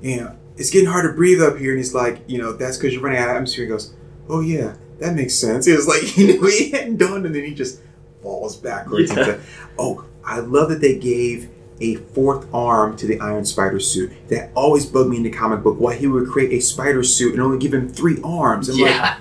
[0.00, 1.70] yeah, it's getting hard to breathe up here.
[1.70, 3.64] And he's like, you know, that's because you're running out of atmosphere.
[3.64, 3.94] He goes,
[4.28, 5.66] oh, yeah, that makes sense.
[5.66, 7.80] It was like, you know, he hadn't done, and then he just
[8.22, 9.10] falls backwards.
[9.10, 9.20] Yeah.
[9.20, 9.40] into-
[9.78, 11.48] oh, I love that they gave
[11.80, 14.12] a fourth arm to the Iron Spider suit.
[14.28, 17.34] That always bugged me in the comic book why he would create a spider suit
[17.34, 18.68] and only give him three arms.
[18.68, 19.20] I'm like, yeah.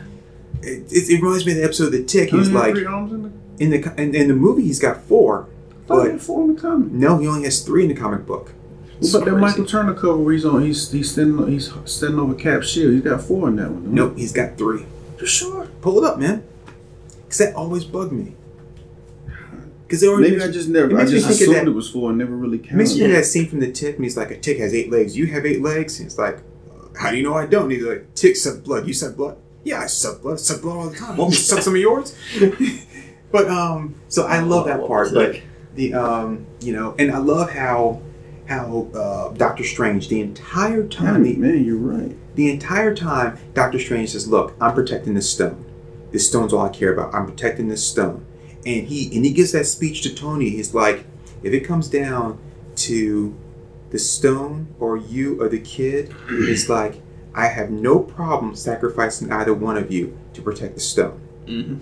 [0.61, 2.31] it, it, it reminds me of the episode of The Tick.
[2.31, 3.13] He's Doesn't he have like, three arms
[3.59, 5.47] in the, in in, in the movie, he's got four.
[5.85, 6.91] I But four in the comic.
[6.91, 8.53] no, he only has three in the comic book.
[8.99, 9.31] What about that.
[9.37, 10.63] Michael Turner cover where he's on?
[10.63, 12.93] He's he's standing he's standing over Cap shield.
[12.93, 13.83] He's got four in that one.
[13.83, 13.95] don't he?
[13.95, 14.85] Nope, he's got three.
[15.19, 15.67] You sure?
[15.81, 16.43] Pull it up, man.
[17.23, 18.35] Because that always bugged me.
[19.85, 20.89] Because they already Maybe I just never.
[20.91, 22.89] it I me just think assumed that- it was four and never really It makes
[22.91, 22.93] counted.
[22.95, 24.91] me think of that scene from the Tick when he's like, a tick has eight
[24.91, 25.15] legs.
[25.15, 25.99] You have eight legs?
[25.99, 26.39] And it's like,
[26.99, 27.63] how do you know I don't?
[27.63, 28.85] And he's like, tick suck blood.
[28.87, 29.37] You suck blood?
[29.63, 30.33] Yeah, I suck blood.
[30.33, 31.15] I suck blood all the time.
[31.17, 32.15] Want me to suck some of yours?
[33.31, 35.13] but, um, so I love that Oh, part.
[35.13, 35.41] But
[35.75, 38.01] the, um, you know, and I love how,
[38.45, 42.15] how, uh, Doctor Strange, the entire time, the, Man, man, you're right.
[42.35, 45.65] the entire time, Doctor Strange says, "Look, I'm protecting this stone.
[46.11, 47.13] This stone's all I care about.
[47.13, 48.25] I'm protecting this stone."
[48.65, 50.49] And he and he gives that speech to Tony.
[50.49, 51.05] He's like,
[51.43, 52.39] "If it comes down
[52.77, 53.35] to
[53.91, 57.01] the stone or you or the kid, it's like
[57.35, 61.19] I have no problem sacrificing either one of you to protect the stone.
[61.47, 61.79] Mhm.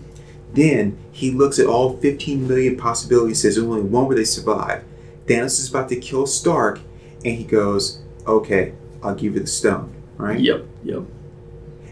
[0.55, 4.83] Then he looks at all 15 million possibilities, says there's only one where they survive.
[5.25, 6.79] Thanos is about to kill Stark,
[7.23, 10.39] and he goes, "Okay, I'll give you the stone." Right?
[10.39, 10.65] Yep.
[10.83, 11.03] Yep.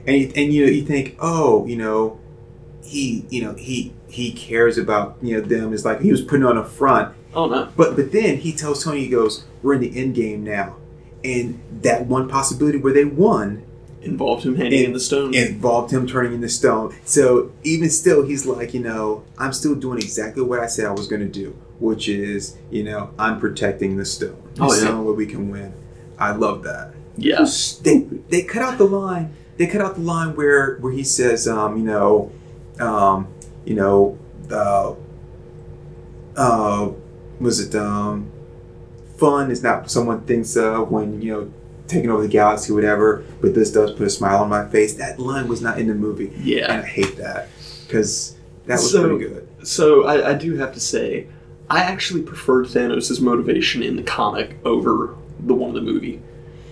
[0.07, 2.19] And you, and you know you think, oh, you know,
[2.83, 5.73] he you know he he cares about you know them.
[5.73, 7.69] It's like he was putting on a front, Oh no.
[7.75, 10.75] but but then he tells Tony, he goes, "We're in the end game now,"
[11.23, 13.63] and that one possibility where they won
[14.03, 15.33] Involved him handing And- in the stone.
[15.33, 16.93] involved him turning into stone.
[17.05, 20.91] So even still, he's like, you know, I'm still doing exactly what I said I
[20.91, 24.35] was going to do, which is, you know, I'm protecting the stone.
[24.59, 24.87] Oh, It's yeah.
[24.89, 25.73] the only way we can win.
[26.19, 26.93] I love that.
[27.17, 27.45] yeah.
[27.83, 27.99] They
[28.29, 29.33] they cut out the line.
[29.57, 32.31] They cut out the line where where he says, um, you know,
[32.79, 33.27] um,
[33.65, 34.17] you know,
[34.51, 34.93] uh,
[36.35, 36.89] uh,
[37.39, 38.31] was it um,
[39.17, 41.53] fun is not someone thinks of when you know
[41.87, 43.23] taking over the galaxy, whatever.
[43.41, 44.93] But this does put a smile on my face.
[44.95, 47.49] That line was not in the movie, Yeah, and I hate that
[47.87, 48.35] because
[48.67, 49.47] that was So- pretty good.
[49.63, 51.27] So I, I do have to say,
[51.69, 56.21] I actually preferred Thanos' motivation in the comic over the one in the movie.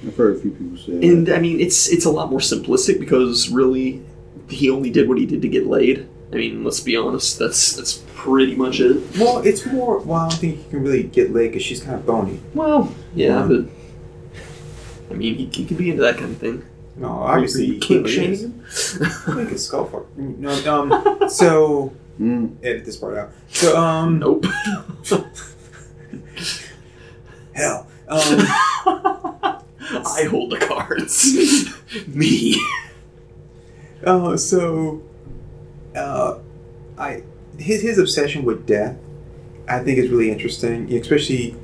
[0.05, 1.03] I've heard a few people say that.
[1.03, 4.01] And I mean, it's it's a lot more simplistic because really,
[4.49, 6.07] he only did what he did to get laid.
[6.34, 7.38] I mean, let's be honest.
[7.39, 9.01] That's that's pretty much it.
[9.18, 9.99] Well, it's more.
[9.99, 12.39] Well, I don't think he can really get laid because she's kind of bony.
[12.53, 13.47] Well, yeah, Yeah.
[13.47, 13.66] but
[15.12, 16.64] I mean, he, he could be into that kind of thing.
[16.95, 18.95] No, obviously he kink clearly shaming is.
[18.95, 19.05] him.
[19.28, 20.05] I think it's skull fuck.
[20.18, 21.30] No, um.
[21.30, 22.57] So Mm.
[22.62, 23.32] edit this part out.
[23.49, 24.20] So um.
[24.20, 24.45] Nope.
[27.53, 27.88] Hell.
[28.07, 28.20] Um.
[29.93, 31.36] I hold the cards.
[32.07, 32.55] Me.
[34.05, 35.01] Uh, so,
[35.95, 36.39] uh,
[36.97, 37.24] I
[37.57, 38.97] his his obsession with death,
[39.68, 40.91] I think is really interesting.
[40.93, 41.55] Especially, yeah,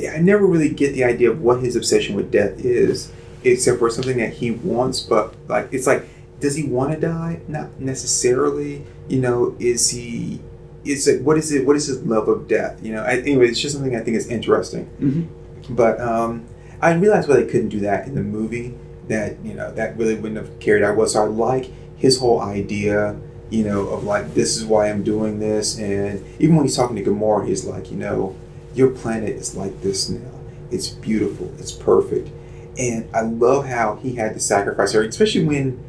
[0.00, 3.12] I never really get the idea of what his obsession with death is,
[3.44, 5.00] except for something that he wants.
[5.00, 6.04] But like, it's like,
[6.40, 7.40] does he want to die?
[7.48, 8.84] Not necessarily.
[9.08, 10.40] You know, is he?
[10.84, 11.66] It's like, what is it?
[11.66, 12.80] What is his love of death?
[12.82, 13.02] You know.
[13.02, 14.88] I, anyway, it's just something I think is interesting.
[15.00, 15.28] Mhm.
[15.76, 16.44] But um,
[16.82, 18.74] I realized why they couldn't do that in the movie.
[19.08, 21.06] That you know that really wouldn't have carried out well.
[21.06, 23.16] So I like his whole idea,
[23.50, 26.96] you know, of like this is why I'm doing this, and even when he's talking
[26.96, 28.34] to Gamora, he's like, you know,
[28.74, 30.30] your planet is like this now.
[30.70, 31.52] It's beautiful.
[31.58, 32.30] It's perfect,
[32.78, 35.82] and I love how he had to sacrifice her, especially when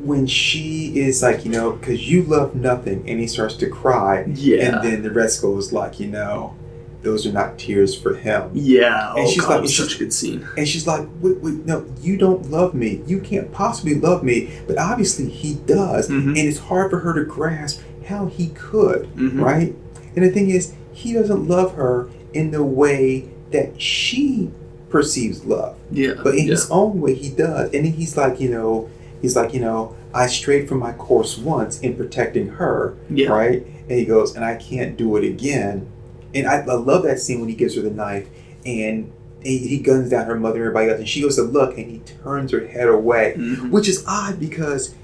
[0.00, 4.24] when she is like, you know, because you love nothing, and he starts to cry,
[4.34, 4.76] Yeah.
[4.76, 6.54] and then the rest goes like, you know,
[7.02, 8.50] those are not tears for him.
[8.52, 9.10] Yeah.
[9.16, 10.46] And oh, she's God, like- such a good scene.
[10.56, 13.02] And she's like, wait, wait, no, you don't love me.
[13.06, 14.50] You can't possibly love me.
[14.66, 16.08] But obviously he does.
[16.08, 16.28] Mhm.
[16.28, 19.40] And it's hard for her to grasp how he could, Mhm.
[19.40, 19.74] right?
[20.16, 20.72] And the thing is,
[21.02, 24.50] he doesn't love her in the way that she
[24.88, 25.76] perceives love.
[25.90, 26.14] Yeah.
[26.22, 26.52] But in yeah.
[26.52, 27.72] his own way, he does.
[27.74, 28.90] And he's like, you know,
[29.20, 33.28] he's like, you know, I strayed from my course once in protecting her, Yeah.
[33.30, 33.64] right?
[33.64, 35.90] And he goes, and I can't do it again.
[36.34, 38.28] And I, I love that scene when he gives her the knife
[38.64, 41.76] and he, he guns down her mother and everybody else, and she goes to look
[41.76, 43.70] and he turns her head away, Mhm.
[43.70, 44.94] which is odd because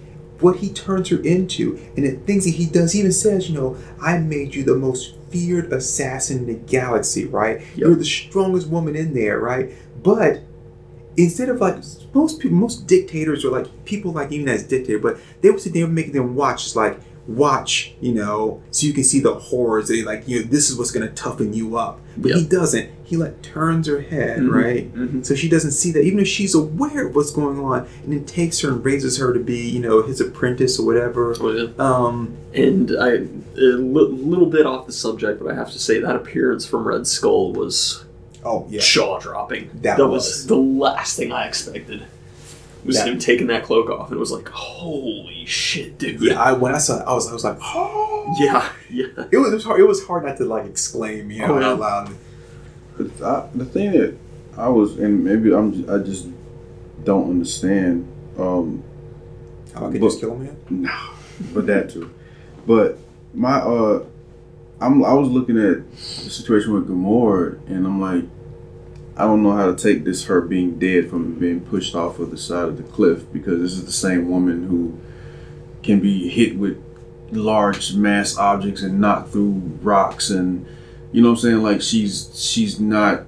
[0.41, 3.59] what he turns her into and the things that he does, he even says, you
[3.59, 7.63] know, I made you the most feared assassin in the galaxy, right?
[7.75, 9.73] You're the strongest woman in there, right?
[10.03, 10.43] But
[11.17, 11.83] instead of like
[12.15, 15.75] most people, most dictators or like people like even as dictator, but they would sit
[15.75, 19.35] there and make them watch, just like watch, you know, so you can see the
[19.35, 19.89] horrors.
[19.89, 22.01] They like, you know, this is what's gonna toughen you up.
[22.17, 22.89] But he doesn't.
[23.05, 24.51] He like turns her head, Mhm.
[24.51, 24.95] right?
[24.97, 25.25] Mhm.
[25.25, 28.25] So she doesn't see that, even if she's aware of what's going on, and then
[28.25, 31.37] takes her and raises her to be, you know, his apprentice or whatever.
[31.41, 31.67] Oh, yeah.
[31.79, 36.01] Um, And I, a li- little bit off the subject, but I have to say
[36.01, 38.05] that appearance from Red Skull was
[38.45, 39.69] oh yeah, jaw dropping.
[39.83, 40.09] That was.
[40.11, 40.47] was.
[40.47, 42.03] the last thing I expected.
[42.85, 46.21] Was That- him taking that cloak off, and it was like, holy shit, dude.
[46.23, 46.41] yeah.
[46.41, 49.07] I, when I saw it, I was, I was like, oh, yeah, yeah.
[49.33, 49.81] It was, it was hard.
[49.81, 51.67] It was hard not to like exclaim, you know, Oh, yeah.
[51.71, 52.11] out loud.
[53.25, 54.17] I, the thing that
[54.57, 56.27] I was, and maybe I'm, just, I just
[57.05, 58.07] don't understand.
[58.39, 58.83] Um,
[59.75, 60.57] How about I could But- just kill him, man?
[60.71, 60.97] No,
[61.55, 62.13] but that too.
[62.67, 62.99] But
[63.35, 64.05] my uh,
[64.81, 65.97] I'm I was looking at the
[66.31, 68.25] situation with Gamora, and I'm like,
[69.19, 72.31] I don't know how to take this her being dead from being pushed off of
[72.31, 74.97] the side of the cliff because this is the same woman who
[75.83, 76.81] can be hit with
[77.33, 80.65] large mass objects and knocked through rocks and
[81.13, 83.25] you know what I'm saying like she's she's not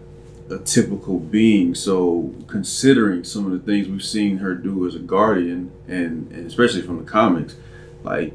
[0.49, 5.01] a typical being so considering some of the things we've seen her do as a
[5.01, 7.57] guardian and, and especially from the comics
[8.05, 8.33] like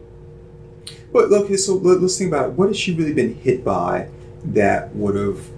[1.12, 2.52] But okay, so let, us think about it.
[2.54, 4.10] what has she really been hit by
[4.44, 5.50] that would have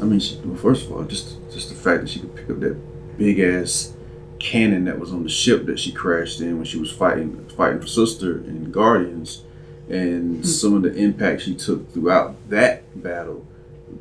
[0.00, 2.50] I mean she, well, first of all just just the fact that she could pick
[2.50, 2.76] up that
[3.18, 3.94] big ass
[4.40, 7.80] cannon that was on the ship that she crashed in when she was fighting fighting
[7.80, 9.44] for sister and Guardians,
[9.88, 10.42] and hmm.
[10.42, 13.46] some of the impact she took throughout that battle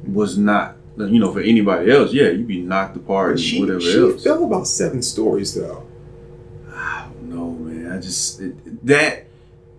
[0.08, 0.78] was not.
[0.98, 4.18] You know, for anybody else, yeah, you'd be knocked apart and She, whatever she else.
[4.18, 5.88] She fell about seven stories though.
[6.74, 7.92] I don't know, man.
[7.94, 9.28] I just it, that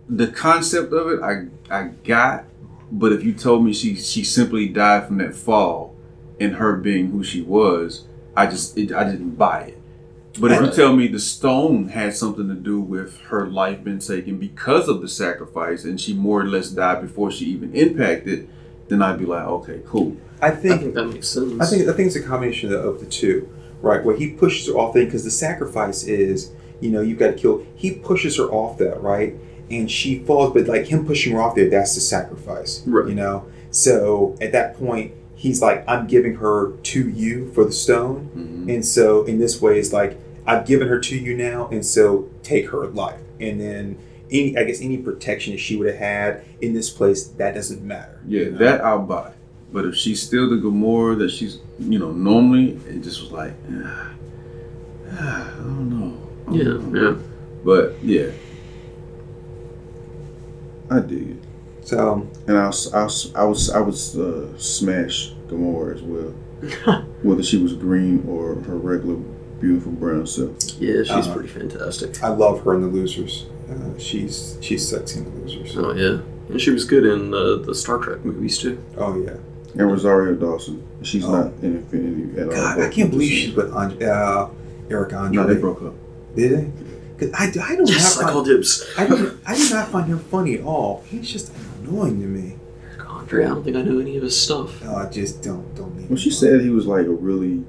[0.08, 2.44] the concept of it, I I got,
[2.90, 5.89] but if you told me she she simply died from that fall,
[6.40, 8.04] and her being who she was,
[8.36, 9.76] I just it, I didn't buy it.
[10.38, 13.98] But if you tell me the stone had something to do with her life being
[13.98, 18.48] taken because of the sacrifice, and she more or less died before she even impacted,
[18.88, 20.16] then I'd be like, okay, cool.
[20.40, 21.60] I I think think that makes sense.
[21.60, 23.48] I think I think it's a combination of, of the two,
[23.82, 24.02] right?
[24.02, 27.34] Where he pushes her off thing because the sacrifice is, you know, you've got to
[27.34, 27.66] kill.
[27.74, 29.34] He pushes her off that, right?
[29.70, 33.08] And she falls, but like him pushing her off there, that's the sacrifice, Right.
[33.08, 33.46] You know.
[33.70, 35.12] So at that point,
[35.42, 38.74] he's like, I'm giving her to you for the stone, Mhm.
[38.74, 42.28] and so in this way, it's like I've given her to you now, and so
[42.42, 43.96] take her life, and then.
[44.32, 47.82] Any, I guess any protection that she would have had in this place, that doesn't
[47.82, 48.20] matter.
[48.28, 48.58] Yeah, you know?
[48.58, 49.32] that I'll buy.
[49.72, 53.54] But if she's still the Gamora that she's, you know, normally, it just was like,
[53.72, 54.10] ah,
[55.10, 56.12] ah, I don't know.
[56.46, 57.10] I yeah, don't know.
[57.10, 57.16] yeah.
[57.64, 58.30] But yeah,
[60.90, 61.36] I dig it,
[61.90, 67.02] So and I was, I was, I was, I was uh, smash Gamora as well,
[67.22, 69.16] whether she was green or her regular
[69.58, 70.52] beautiful brown self.
[70.78, 71.34] Yeah, she's Uh-huh.
[71.34, 72.22] pretty fantastic.
[72.22, 73.46] I love her in the Losers.
[73.68, 75.76] Uh, she's she's sexy in the Losers.
[75.76, 78.80] Oh yeah, and she was good in uh, the Star Trek movies too.
[78.96, 79.34] Oh yeah.
[79.74, 81.32] And Rosario Dawson, she's Oh.
[81.32, 82.52] not in Infinity at all.
[82.54, 84.46] God, I can't believe she's with Andre, uh,
[84.90, 85.36] Eric Andre.
[85.42, 85.94] No, they broke up.
[86.36, 86.70] Did they?
[87.18, 88.86] 'Cause I, I don't Yes, not I call find, dibs.
[88.96, 91.02] I, don't, I did not find him funny at all.
[91.10, 91.52] He's just
[91.90, 92.56] annoying to me.
[93.06, 94.82] Andre, I don't think I know any of his stuff.
[94.82, 96.08] No, I just don't don't need.
[96.08, 97.64] Well, she said he was like a really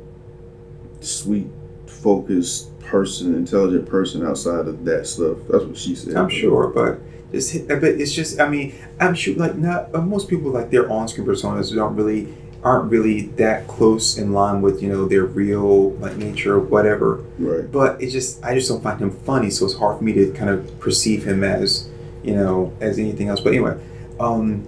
[1.01, 1.47] sweet,
[1.87, 5.37] focused person, intelligent person outside of that stuff.
[5.49, 6.15] That's what she said.
[6.15, 6.99] I'm sure, but
[7.31, 10.91] it's but it's just I mean I'm sure like not uh, most people like their
[10.91, 15.91] on-screen personas don't really aren't really that close in line with you know their real
[15.93, 17.23] like nature or whatever.
[17.39, 17.71] Right.
[17.71, 20.31] but it's just I just don't find him funny, so it's hard for me to
[20.33, 21.89] kind of perceive him as
[22.23, 23.39] you know as anything else.
[23.39, 23.79] But anyway,
[24.21, 24.67] um,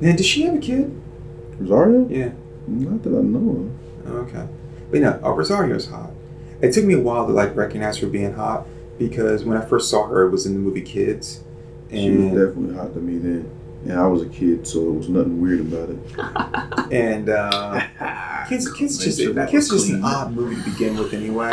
[0.00, 1.00] now does she have a kid?
[1.58, 2.08] Rosario?
[2.08, 2.32] Yeah,
[2.66, 3.70] Not that I know
[4.06, 4.12] of.
[4.28, 4.48] okay.
[4.90, 6.10] But no, uh, Rosario's hot.
[6.60, 8.66] It took me a while to like recognize her being hot
[8.98, 11.42] because when I first saw her, it was in the movie Kids,
[11.90, 11.98] of.
[11.98, 13.50] She was definitely hot to me then.
[13.84, 16.92] And I was a kid, so it was nothing weird about it.
[16.92, 17.80] and uh,
[18.48, 21.50] Kids, Kids just sure that Kids was just an odd movie to begin with anyway.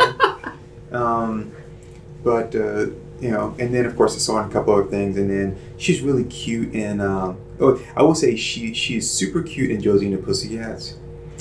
[0.92, 1.50] um,
[2.22, 2.86] but uh,
[3.20, 5.58] you know, and then of course I saw in a couple other things, and then
[5.76, 7.00] she's really cute in.
[7.00, 10.96] Um, oh, I will say she she's super cute in Josie and the Pussycats,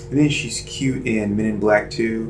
[0.10, 2.28] and then she's cute in Men in Black too,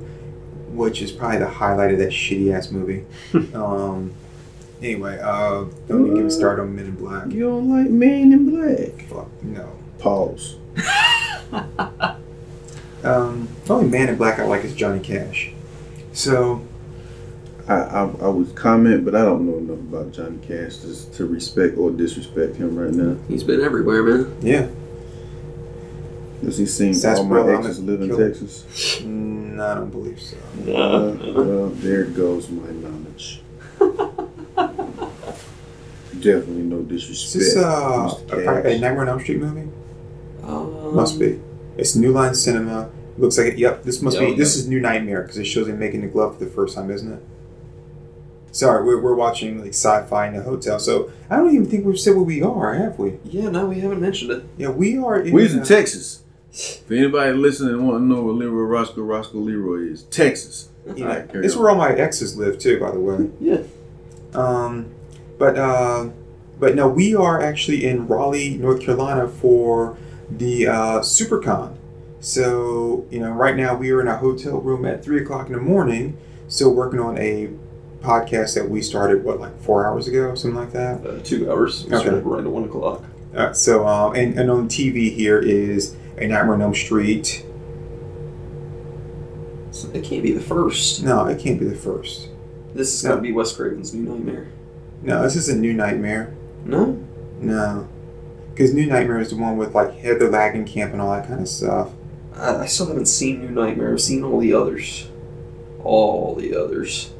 [0.70, 3.06] which is probably the highlight of that shitty ass movie.
[3.54, 4.14] um,
[4.82, 7.32] anyway, uh, don't even get me started on Men in Black.
[7.32, 9.08] You don't like Men in Black?
[9.10, 9.78] Fuck no.
[9.98, 10.58] Pause.
[13.04, 15.54] Um, the only man in black I like is Johnny Cash.
[16.12, 16.66] So
[17.70, 21.26] I, I I would comment, but I don't know enough about Johnny Cash to, to
[21.28, 23.16] respect or disrespect him right now.
[23.28, 24.36] He's been everywhere, man.
[24.42, 24.68] yeah,
[26.44, 28.18] Does he seem Sarsaparilla, all my exes a live in.
[28.18, 28.66] Texas?
[29.04, 30.36] mm, I don't believe so.
[30.62, 33.42] Uh, well, there goes my knowledge.
[36.20, 37.36] Definitely no disrespect.
[37.36, 38.28] Is disrespect.
[38.30, 39.70] this uh, a, a Nightmare on Elm Street movie?
[40.44, 41.40] Um, Must be.
[41.78, 42.90] It's New Line Cinema.
[43.18, 43.58] Looks like it.
[43.60, 44.36] Yep, this must Yeah, be.
[44.36, 46.90] This is New Nightmare because it shows him making the glove for the first time,
[46.90, 47.22] isn't it?
[48.52, 52.00] Sorry, we're, we're watching like sci-fi in a hotel, so I don't even think we've
[52.00, 53.20] said where we are, have we?
[53.26, 54.44] Yeah, no, we haven't mentioned it.
[54.58, 55.20] Yeah, we are.
[55.20, 56.24] In, We're in uh, Texas.
[56.52, 60.70] If anybody listening and want to know where Leroy Roscoe Roscoe Leroy is, Texas.
[60.88, 61.62] You All know, right, carry it's on.
[61.62, 63.30] where all my exes live too, by the way.
[63.40, 63.62] Yeah.
[64.34, 64.92] Um,
[65.38, 66.10] but uh,
[66.60, 69.96] but no, we are actually in Raleigh, North Carolina for
[70.30, 71.76] the uh, SuperCon.
[72.20, 75.54] So you know, right now we are in a hotel room at three o'clock in
[75.54, 77.50] the morning, still working on a
[78.02, 81.06] podcast that we started what like four hours ago, something like that.
[81.06, 81.86] Uh, two hours.
[81.86, 82.10] We Okay.
[82.10, 83.04] right at one o'clock.
[83.36, 87.46] Uh, so um, and and on TV here is a Nightmare on Elm Street.
[89.72, 91.04] So it can't be the first.
[91.04, 92.30] No, it can't be the first.
[92.74, 93.12] This is No.
[93.12, 94.48] gonna be Wes Craven's new nightmare.
[95.02, 96.34] No, this is a new Nightmare.
[96.66, 96.98] No.
[97.40, 97.88] No.
[98.54, 101.48] Because New Nightmare is the one with like Heather Langenkamp and all that kind of
[101.48, 101.92] stuff.
[102.36, 103.94] I, I still haven't seen New Nightmare.
[103.94, 105.08] I've seen all the others.
[105.84, 107.12] All the others.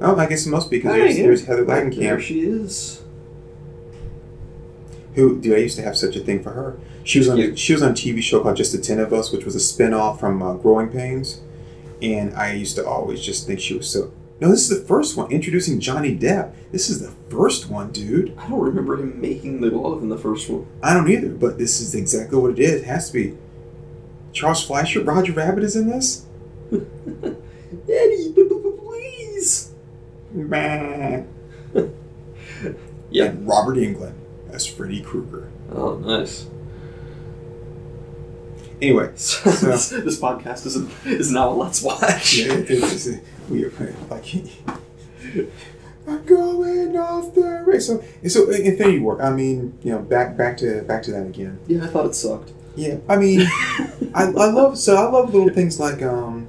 [0.00, 3.02] Oh, I guess it must be because there's, there's Heather There Langenkamp, she is.
[5.14, 6.78] who dude, I used to have such a thing for her.
[7.04, 7.54] She was on Yeah.
[7.54, 9.60] she was on a TV show called Just the Ten of Us, which was a
[9.60, 11.40] spin off from uh, Growing Pains,
[12.00, 14.12] and I used to always just think she was so.
[14.40, 16.54] No, this is the first one introducing Johnny Depp.
[16.72, 18.34] This is the first one, dude.
[18.38, 20.66] I don't remember him making the glove in the first one.
[20.82, 22.80] I don't either, but this is exactly what it is.
[22.80, 23.36] It has to be.
[24.32, 26.24] Charles Fleischer, Roger Rabbit is in this.
[26.72, 29.72] Eddie, b- b- b- please.
[29.72, 30.19] Bah.
[30.34, 31.24] Yeah.
[33.24, 34.14] And Robert Englund
[34.52, 35.50] as Freddy Krueger.
[35.72, 36.46] Oh, nice.
[38.80, 42.38] Anyway, So this, this podcast is, a, is now a let's watch.
[42.38, 43.20] yeah, it is.
[43.48, 43.72] We are
[44.08, 44.34] like.
[46.06, 47.86] I'm going off the race.
[47.86, 49.20] So, so Infinity War.
[49.22, 51.58] I mean, you know, back back to back to that again.
[51.66, 52.52] Yeah, I thought it sucked.
[52.74, 53.42] Yeah, I mean,
[54.14, 56.48] I, I love so I love little things like um,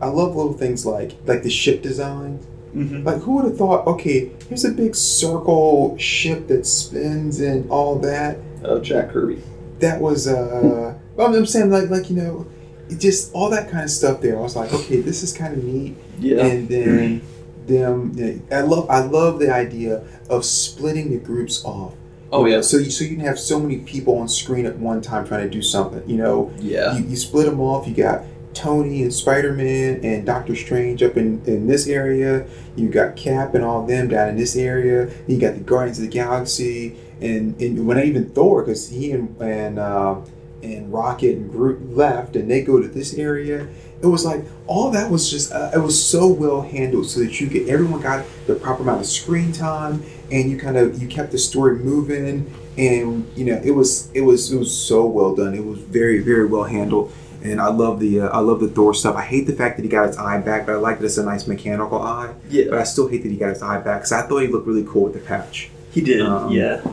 [0.00, 2.38] I love little things like like the ship design.
[2.74, 3.04] Mm-hmm.
[3.04, 3.86] Like who would have thought?
[3.86, 8.38] Okay, here's a big circle ship that spins and all that.
[8.64, 9.42] Uh, Jack Kirby.
[9.80, 12.46] That was uh, well, I'm saying like like you know,
[12.88, 14.38] it just all that kind of stuff there.
[14.38, 15.96] I was like, okay, this is kind of neat.
[16.18, 16.44] Yeah.
[16.44, 17.22] And then
[17.66, 18.16] them,
[18.50, 21.94] I love I love the idea of splitting the groups off.
[22.32, 22.60] oh, yeah.
[22.60, 25.44] So you, so you can have so many people on screen at one time trying
[25.44, 26.02] to do something.
[26.08, 26.96] You know, Yeah.
[26.96, 27.86] you, you split them off.
[27.86, 28.24] You got
[28.58, 32.46] Tony and Spider Man and Doctor Strange up in, in this area.
[32.74, 35.10] You got Cap and all them down in this area.
[35.28, 39.12] You got the Guardians of the Galaxy and, and when I even Thor because he
[39.12, 40.20] and and uh,
[40.62, 43.68] and Rocket and Groot left and they go to this area.
[44.02, 47.40] It was like all that was just uh, it was so well handled so that
[47.40, 50.02] you get everyone got the proper amount of screen time
[50.32, 54.20] and you kind of you kept the story moving and you know it was it
[54.22, 55.54] was it was so well done.
[55.54, 57.12] It was very very well handled.
[57.42, 59.14] And I love the uh, I love the Thor stuff.
[59.14, 61.18] I hate the fact that he got his eye back, but I like that it's
[61.18, 62.34] a nice mechanical eye.
[62.48, 62.64] Yeah.
[62.70, 64.66] But I still hate that he got his eye back because I thought he looked
[64.66, 65.70] really cool with the patch.
[65.92, 66.22] He did.
[66.22, 66.82] Um, yeah.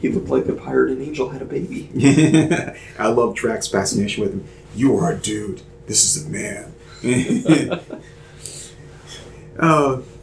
[0.00, 1.90] He looked like a pirate and Angel had a baby.
[3.00, 4.44] I love Drax's fascination with him.
[4.72, 5.62] You are a dude.
[5.88, 6.72] This is a man.
[9.58, 10.04] Oh,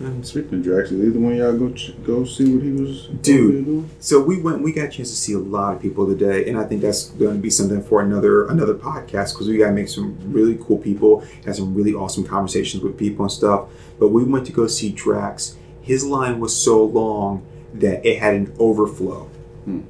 [0.00, 1.74] I'm speaking of Drax, is either one of y'all go
[2.04, 3.64] go see what he was Dude.
[3.64, 3.90] doing?
[4.00, 4.62] so we went.
[4.62, 7.10] We got a chance to see a lot of people today, and I think that's
[7.10, 10.58] going to be something for another another podcast because we got to make some really
[10.62, 13.68] cool people, have some really awesome conversations with people and stuff.
[13.98, 15.56] But we went to go see Drax.
[15.80, 19.30] His line was so long that it had an overflow.
[19.64, 19.80] Hmm.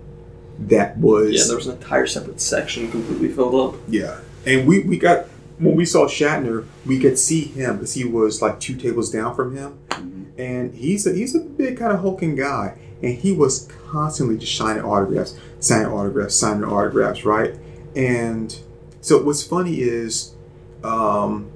[0.59, 3.81] That was Yeah, there was an entire separate section completely filled up.
[3.89, 5.27] Yeah, and we we got
[5.59, 9.35] when we saw Shatner, we could see him because he was like two tables down
[9.35, 13.69] from him, and he's a he's a big kind of hulking guy, and he was
[13.89, 17.55] constantly just signing autographs, signing autographs, signing autographs, right?
[17.95, 18.59] And
[19.01, 20.35] so what's funny is,
[20.85, 21.51] um,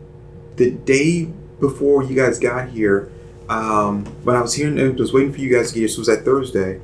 [0.56, 1.24] the day
[1.60, 3.12] before you guys got here,
[3.48, 5.88] um, when I was here and I was waiting for you guys to get here,
[5.88, 6.80] so it was that Thursday.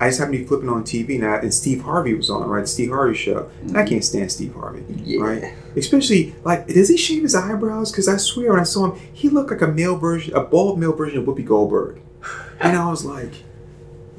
[0.00, 2.62] I just happened to be flipping on TV now, and Steve Harvey was on, right?
[2.62, 3.48] The Steve Harvey show.
[3.62, 5.22] And I can't stand Steve Harvey Yeah.
[5.22, 5.54] right?
[5.76, 7.92] Especially like, does he shave his eyebrows?
[7.92, 10.78] Because I swear when I saw him, he looked like a male version, a bald
[10.80, 12.00] male version of Whoopi Goldberg,
[12.60, 13.32] and I was like,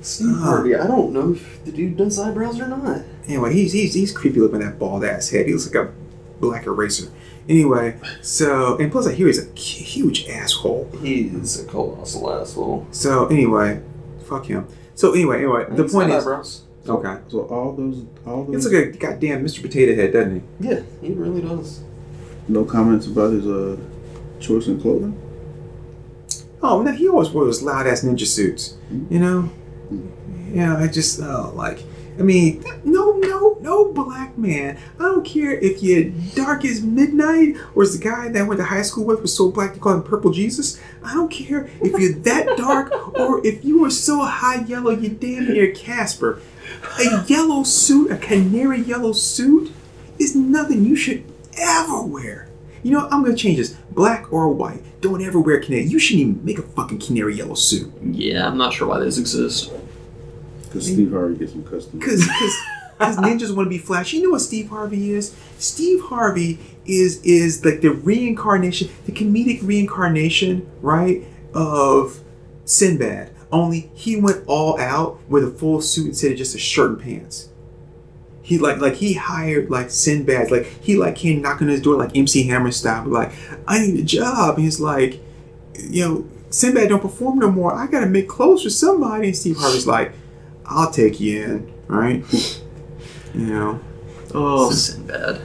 [0.01, 0.43] Steve Uh.
[0.45, 3.01] Harvey, I don't know if the dude does eyebrows or not.
[3.27, 5.45] anyway, he's he's, he's creepy looking that bald ass head.
[5.47, 5.91] He looks like a
[6.39, 7.11] black eraser.
[7.49, 10.89] Anyway, so and plus I hear he's a huge asshole.
[11.01, 12.87] He's a colossal asshole.
[12.91, 13.81] So anyway,
[14.27, 14.67] fuck him.
[14.95, 16.61] So anyway, anyway, the He's point is, eyebrows.
[16.87, 18.55] okay, So all those, all those.
[18.55, 19.61] it's those, like a goddamn Mr.
[19.61, 20.67] Potato Head, doesn't he?
[20.69, 21.83] Yeah, he really does.
[22.47, 23.77] no comments about his uh
[24.39, 25.19] choice in clothing.
[26.61, 28.75] Oh no, he always wore those loud ass ninja suits.
[29.09, 29.49] You know?
[30.51, 31.83] Yeah, I just oh like
[32.17, 34.77] I mean no no no black man.
[34.99, 38.59] I don't care if you're dark as midnight or is the guy that I went
[38.59, 40.79] to high school with was so black they call him purple Jesus.
[41.03, 45.09] I don't care if you're that dark or if you are so high yellow you
[45.09, 46.41] damn near Casper.
[46.99, 49.71] A yellow suit, a canary yellow suit,
[50.19, 51.23] is nothing you should
[51.57, 52.47] ever wear.
[52.83, 53.07] You know?
[53.09, 53.75] I'm gonna change this.
[53.91, 54.81] Black or white.
[55.01, 55.85] Don't ever wear canary.
[55.85, 57.91] You shouldn't even make a fucking canary yellow suit.
[58.01, 59.71] Yeah, I'm not sure why those exist.
[60.75, 61.99] Because Steve Harvey gets some custom.
[62.01, 62.57] Cause, cause,
[62.99, 64.17] 'cause ninjas want to be flashy.
[64.17, 65.33] You know what Steve Harvey is?
[65.57, 71.23] Steve Harvey is is like the reincarnation, the comedic reincarnation, right,
[71.53, 72.19] of
[72.65, 73.31] Sinbad.
[73.51, 76.99] Only he went all out with a full suit instead of just a shirt and
[76.99, 77.49] pants.
[78.41, 81.95] He like like he hired like Sinbad, like he like came knocking on his door
[81.95, 83.31] like MC Hammer style, like
[83.67, 84.55] I need a job.
[84.55, 85.19] And he's like,
[85.79, 87.73] you know, Sinbad don't perform no more.
[87.73, 89.27] I gotta make clothes for somebody.
[89.29, 90.11] And Steve Harvey's like,
[90.67, 92.23] I'll take you in, right?
[93.33, 93.79] you know,
[94.33, 95.41] Oh, Sinbad.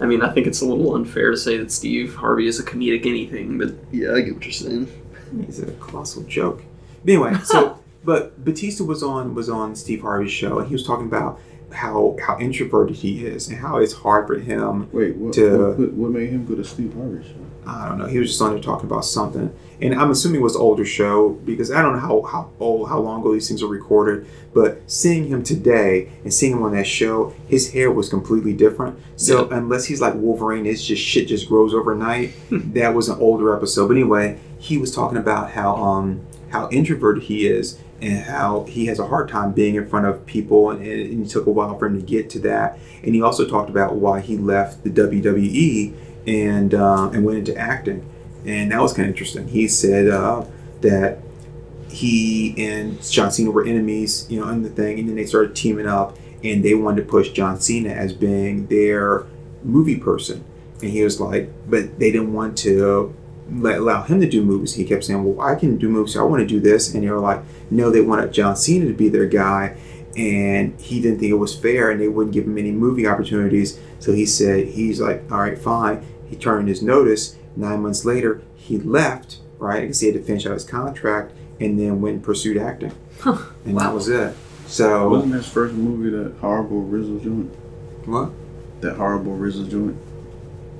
[0.00, 2.62] I mean, I think it's a little unfair to say that Steve Harvey is a
[2.62, 4.88] comedic anything, but yeah, I get what you're saying.
[5.46, 6.62] he's a colossal joke.
[7.04, 10.86] But anyway, so but Batista was on was on Steve Harvey's show and he was
[10.86, 11.38] talking about
[11.72, 14.88] how how introverted he is and how it's hard for him.
[14.92, 17.43] Wait, what, To- what, what, made him go to Steve Harvey show?
[17.66, 18.06] I don't know.
[18.06, 20.84] He was just on there talking about something, and I'm assuming it was an older
[20.84, 24.26] show because I don't know how how old how long ago these things are recorded.
[24.52, 28.98] But seeing him today and seeing him on that show, his hair was completely different.
[29.16, 32.34] So unless he's like Wolverine, it's just shit just grows overnight.
[32.50, 33.88] that was an older episode.
[33.88, 38.86] But anyway, he was talking about how um how introverted he is and how he
[38.86, 41.76] has a hard time being in front of people and, and it took a while
[41.78, 44.90] for him to get to that and he also talked about why he left the
[44.90, 45.92] WWE
[46.26, 48.08] and uh, and went into acting
[48.44, 50.44] and that was kind of interesting he said uh,
[50.80, 51.18] that
[51.88, 55.54] he and John Cena were enemies you know in the thing and then they started
[55.54, 59.26] teaming up and they wanted to push John Cena as being their
[59.62, 60.44] movie person
[60.82, 63.14] and he was like but they didn't want to
[63.50, 64.74] let, allow him to do movies.
[64.74, 66.14] He kept saying, "Well, I can do movies.
[66.14, 68.86] So I want to do this." And they were like, "No, they wanted John Cena
[68.86, 69.76] to be their guy."
[70.16, 73.78] And he didn't think it was fair, and they wouldn't give him any movie opportunities.
[73.98, 76.04] So he said, "He's like, all right, fine."
[76.34, 77.36] He turned his notice.
[77.56, 79.38] Nine months later, he left.
[79.58, 82.92] Right, because he had to finish out his contract, and then went and pursued acting.
[83.24, 84.34] And that was it.
[84.66, 87.54] So Wasn't his first movie that horrible RZA joint?
[88.06, 88.30] what?
[88.80, 89.96] That horrible RZA joint?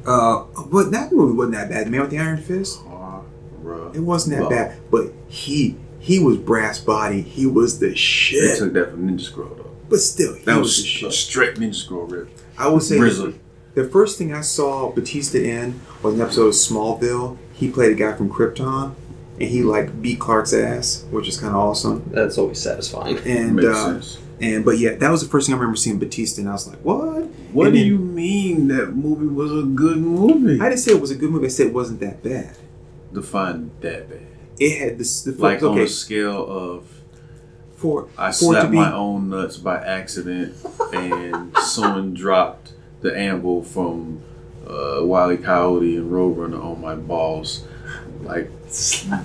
[0.04, 1.86] Uh, but that movie wasn't that bad.
[1.86, 2.80] The Man with the Iron Fist.
[2.80, 3.92] Horrible.
[3.94, 4.76] It wasn't that Well, bad.
[4.90, 7.22] But he he was brass body.
[7.22, 8.58] He was the They shit.
[8.58, 9.70] took that from Ninja Scroll though.
[9.88, 11.12] But still, he That was, was the a shit.
[11.12, 12.28] straight Ninja Scroll rip.
[12.58, 13.38] I would say RZA.
[13.74, 17.38] The first thing I saw Batista in was an episode of Smallville.
[17.52, 18.94] He played a guy from Krypton,
[19.40, 22.08] and he like beat Clark's ass, which is kind of awesome.
[22.12, 23.18] That's always satisfying.
[23.18, 24.18] And Makes uh, sense.
[24.40, 26.68] and but yeah, that was the first thing I remember seeing Batista, and I was
[26.68, 27.24] like, what?
[27.52, 30.60] What and do then- you mean that movie was a good movie?
[30.60, 31.46] I didn't say it was a good movie.
[31.46, 32.56] I said it wasn't that bad.
[33.12, 34.26] Define that bad.
[34.58, 36.84] It had this the Like on okay a scale of
[37.76, 40.54] for I for slapped be my own nuts by accident
[40.92, 42.72] and someone dropped
[43.04, 44.22] the amble from
[44.66, 45.36] uh, Wile E.
[45.36, 47.64] Coyote and Roadrunner on my balls.
[48.22, 48.50] Like,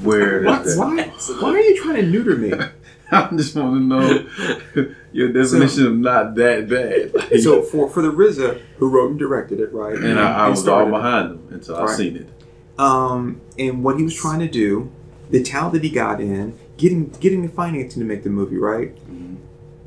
[0.04, 0.78] where Why, that?
[0.78, 1.04] why,
[1.42, 2.52] why are you trying to neuter me?
[3.12, 7.16] I just want to know your definition of not that bad.
[7.32, 9.96] Like, so for for the RZA who wrote and directed it, right?
[9.98, 10.92] and I, I and was all started it.
[10.92, 12.30] behind him until I seen it.
[12.78, 14.92] um, and what he was trying to do,
[15.32, 18.94] the talent that he got in, getting getting the financing to make the movie, right?
[19.10, 19.38] Mhm.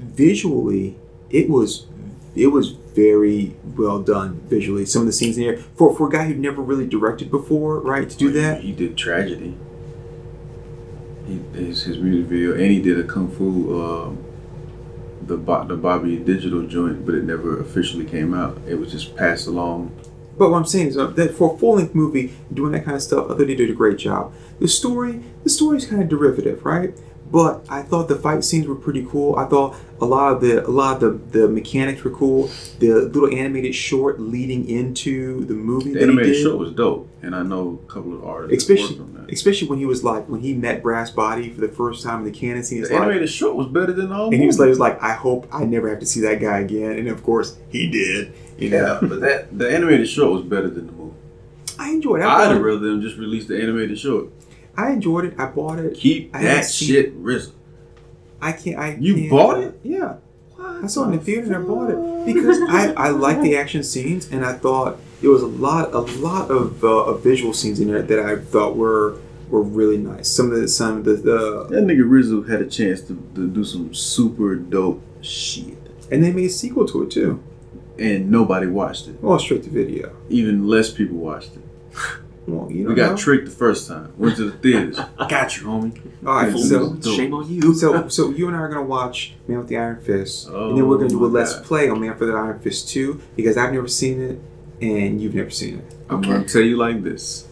[0.00, 0.96] Visually,
[1.30, 1.86] it was
[2.34, 4.86] it was very well done visually.
[4.86, 7.80] Some of the scenes in here for for a guy who'd never really directed before,
[7.80, 8.08] right?
[8.08, 9.56] To do that, He did tragedy.
[11.26, 14.24] He his, his music video, and he did a kung fu, um,
[15.22, 18.58] the the Bobby Digital joint, but it never officially came out.
[18.66, 19.96] It was just passed along.
[20.36, 22.96] But what I'm saying is uh, that for a full length movie, doing that kind
[22.96, 24.32] of stuff, I thought he did a great job.
[24.60, 26.94] The story, the story is kind of derivative, right?
[27.32, 29.36] But I thought the fight scenes were pretty cool.
[29.36, 32.50] I thought a lot of the a lot of the, the mechanics were cool.
[32.78, 37.42] The little animated short leading into the movie The animated show was dope, and I
[37.42, 39.32] know a couple of artists especially worked on that.
[39.32, 42.24] especially when he was like when he met Brass Body for the first time in
[42.30, 42.82] the canon scene.
[42.82, 44.78] The like, animated short was better than the whole and he was like, he was
[44.78, 46.98] like, I hope I never have to see that guy again.
[46.98, 48.34] And of course, he did.
[48.58, 51.16] You know, yeah, but that the animated short was better than the movie.
[51.78, 52.24] I enjoyed it.
[52.24, 52.60] I, I'd bought have it.
[52.60, 54.26] rather them just release the animated short.
[54.76, 55.34] I enjoyed it.
[55.38, 55.94] I bought it.
[55.94, 57.52] Keep I that shit RZA.
[58.40, 58.78] I can't.
[58.78, 59.78] I You can't, bought it?
[59.82, 60.16] Yeah,
[60.58, 63.56] I saw it in the theater and I bought it because I I like the
[63.56, 67.52] action scenes and I thought it was a lot a lot of, uh, of visual
[67.52, 69.18] scenes in there that I thought were
[69.48, 70.28] were really nice.
[70.30, 73.46] Some of the some of the, the That nigga RZA had a chance to, to
[73.48, 75.76] do some super dope shit,
[76.10, 77.42] and they made a sequel to it too.
[77.98, 79.22] and nobody watched it.
[79.22, 80.16] Well, straight to video.
[80.30, 81.62] Even less people watched it.
[82.46, 82.88] Well, you.
[82.88, 84.12] We got tricked the first time.
[84.18, 84.96] Went to the theaters.
[85.28, 86.00] got you, homie.
[86.26, 86.60] All right, Fool.
[87.00, 87.72] so Shame on you.
[87.82, 90.84] so so you and I are gonna watch Man with the Iron Fist, and then
[90.84, 91.64] Oh we're gonna do a my let's God.
[91.64, 94.40] play on Man for the Iron Fist two because I've never seen it
[94.84, 95.94] and you've never seen it.
[96.10, 97.46] I'm gonna tell you like this: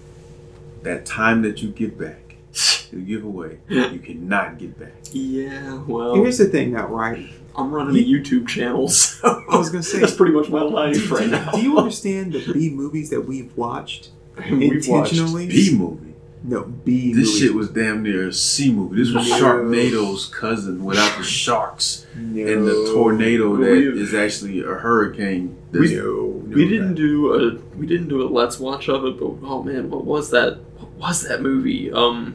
[0.82, 2.34] that time that you give back,
[2.92, 4.92] you give away, you cannot get back.
[5.12, 7.30] Yeah, And well, here's the thing now, right?
[7.56, 11.10] I'm running a YouTube channel, so I was gonna say- that's pretty much my life
[11.10, 11.52] right now.
[11.52, 14.10] Do you understand the B movies that we've watched
[14.50, 15.46] We've watched intentionally?
[15.48, 16.06] B movie.
[16.42, 17.38] No, B This movies.
[17.38, 18.96] shit was damn near a C movie.
[18.96, 19.38] This was No.
[19.38, 25.56] Sharknado's cousin without the sharks no, and the tornado that We- is actually a hurricane.
[25.72, 26.94] No, That's- no, We didn't no.
[26.94, 30.30] do a we didn't do a let's watch of it, but oh man, what was
[30.30, 30.58] that?
[30.78, 31.92] What was that movie?
[31.92, 32.34] Um,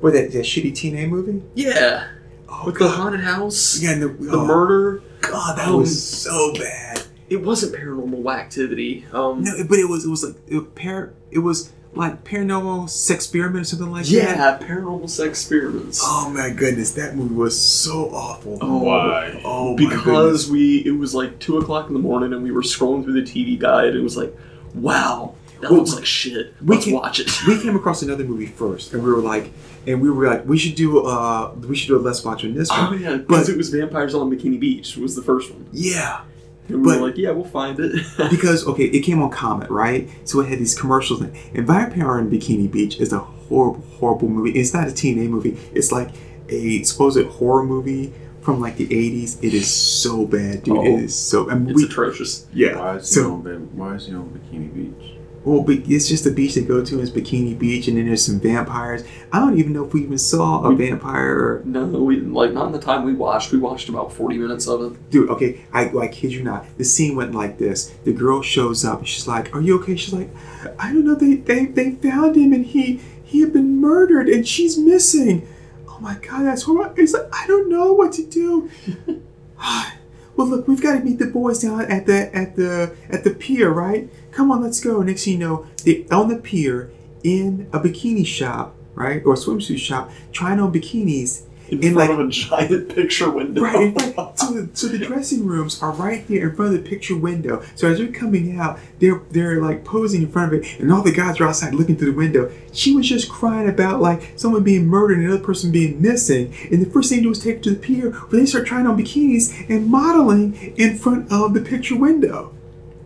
[0.00, 1.42] What that, that shitty TNA movie?
[1.54, 2.08] yeah,
[2.48, 5.02] Oh with the haunted house, yeah, and the, the oh, murder.
[5.20, 6.87] God, that Um, was so bad.
[7.30, 9.04] It wasn't paranormal activity.
[9.12, 13.24] Um, No, but it was it was like it, par- it was like paranormal sex
[13.24, 14.10] experiment or something like that.
[14.10, 16.00] Yeah, paranormal sex experiments.
[16.02, 18.58] Oh my goodness, that movie was so awful.
[18.60, 19.40] Oh, Why?
[19.44, 22.62] Oh my because we it was like two o'clock in the morning and we were
[22.62, 24.34] scrolling through the TV guide and it was like,
[24.74, 26.54] wow, that Well, looks like shit.
[26.62, 27.30] we Let's can- watch it.
[27.46, 29.50] we came across another movie first, and we were like,
[29.86, 32.54] and we were like, we should do uh, we should do a let's watch on
[32.54, 33.00] this oh one.
[33.02, 35.66] yeah, because But- it was Vampires on Bikini Beach was the first one.
[35.72, 36.20] Yeah,
[36.68, 38.04] And we But- were like, yeah, we'll find it.
[38.30, 40.08] because okay, it came on Comet, right?
[40.24, 41.20] So it had these commercials.
[41.22, 41.32] in.
[41.54, 44.58] And Vampire on Bikini Beach is a horrible, horrible movie.
[44.58, 45.56] It's not a TNA movie.
[45.74, 46.10] It's like
[46.48, 48.12] a supposed horror movie
[48.42, 49.42] from like the '80s.
[49.42, 50.76] It is so bad, dude.
[50.78, 50.82] Oh.
[50.82, 51.50] It is so.
[51.50, 52.46] I mean, it's we, atrocious.
[52.52, 52.78] yeah.
[52.78, 53.42] Why is So on?
[53.76, 55.17] Why is he on Bikini Beach?
[55.44, 57.00] Well, it's just a beach to go to.
[57.00, 59.04] It's Bikini Beach, and then there's some vampires.
[59.32, 61.62] I don't even know if we even saw a vampire.
[61.64, 63.52] No, we like not in the time we watched.
[63.52, 65.10] We watched about forty minutes of it.
[65.10, 66.66] Dude, okay, I, I kid you not.
[66.76, 67.94] The scene went like this.
[68.04, 70.30] The girl shows up, and she's like, "Are you okay?" She's like,
[70.78, 71.14] "I don't know.
[71.14, 75.46] They they, they found him, and he he had been murdered, and she's missing."
[75.88, 76.94] Oh my god, that's horrible.
[76.96, 78.70] It's like I don't know what to do.
[80.36, 83.30] well, look, we've got to meet the boys down at the at the at the
[83.30, 84.08] pier, right?
[84.32, 85.02] Come on, let's go.
[85.02, 86.90] Next thing you know, they're on the pier
[87.24, 91.42] in a bikini shop, right, or a swimsuit shop, trying on bikinis.
[91.70, 93.60] In And, front like- of a giant picture window.
[93.60, 96.82] Right, in fact, so the, so the dressing rooms are right there in front of
[96.82, 97.62] the picture window.
[97.74, 101.02] So as they're coming out, they're they're like posing in front of it, and all
[101.02, 102.50] the guys are outside looking through the window.
[102.72, 106.54] She was just crying about like someone being murdered and another person being missing.
[106.72, 108.66] And the first thing to do was take her to the pier, where they start
[108.66, 112.54] trying on bikinis and modeling in front of the picture window.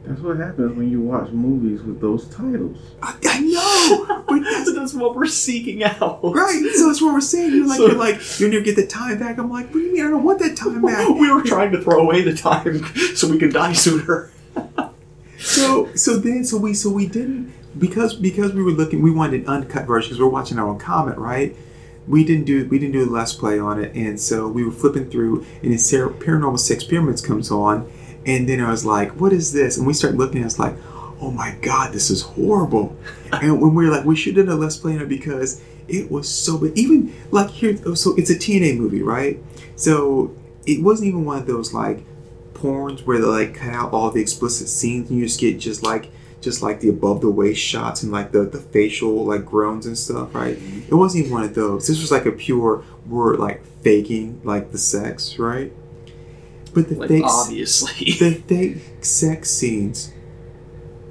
[0.05, 2.77] That's what happens when you watch movies with those titles.
[3.03, 6.21] I, I know, but that's That's what we're seeking out.
[6.25, 6.71] right.
[6.75, 7.53] So that's what we're saying.
[7.55, 9.39] You're like So- you're like you'll never get the time back.
[9.39, 10.07] I'm like, what do you mean?
[10.07, 11.09] I don't want that time back.
[11.09, 12.85] we were trying to throw away the time
[13.15, 14.31] so we can die sooner.
[15.39, 19.43] So so then so we so we didn't because because we were looking we wanted
[19.43, 21.57] an uncut version because we we're watching our own comment right.
[22.07, 24.73] We didn't do we didn't do the let's play on it, and so we were
[24.73, 27.89] flipping through, and then Sarah, Paranormal Sex Experiments comes on,
[28.27, 30.77] and then I was like, "What is this?" And we start looking, and it's like,
[31.21, 32.97] "Oh my god, this is horrible!"
[33.33, 35.63] and when we were like, "We should have done a let's play on it because
[35.89, 39.43] it was so bad." Even like here, oh, so it's a TNA movie, right?
[39.77, 40.35] So
[40.67, 42.05] it wasn't even one of those like
[42.55, 45.83] porns where they like cut out all the explicit scenes and you just get just
[45.83, 46.11] like
[46.41, 49.97] just like the above the waist shots and like the, the facial like groans and
[49.97, 50.57] stuff, right?
[50.57, 50.93] Mm-hmm.
[50.93, 51.87] It wasn't even one of those.
[51.87, 55.73] This was like a pure we're like faking like the sex, right?
[56.75, 58.13] But the Like, fake obviously.
[58.19, 60.13] the fake sex scenes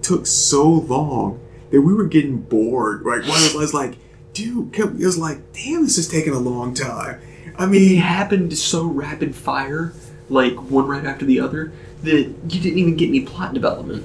[0.01, 1.39] took so long
[1.71, 3.03] that we were getting bored.
[3.03, 3.97] Like one of us like,
[4.33, 7.19] dude, come- it was like, damn, this is taking a long time.
[7.57, 9.93] I mean, it happened so rapid fire,
[10.29, 11.71] like one right after the other,
[12.03, 12.17] that
[12.49, 14.03] you didn't even get any plot development.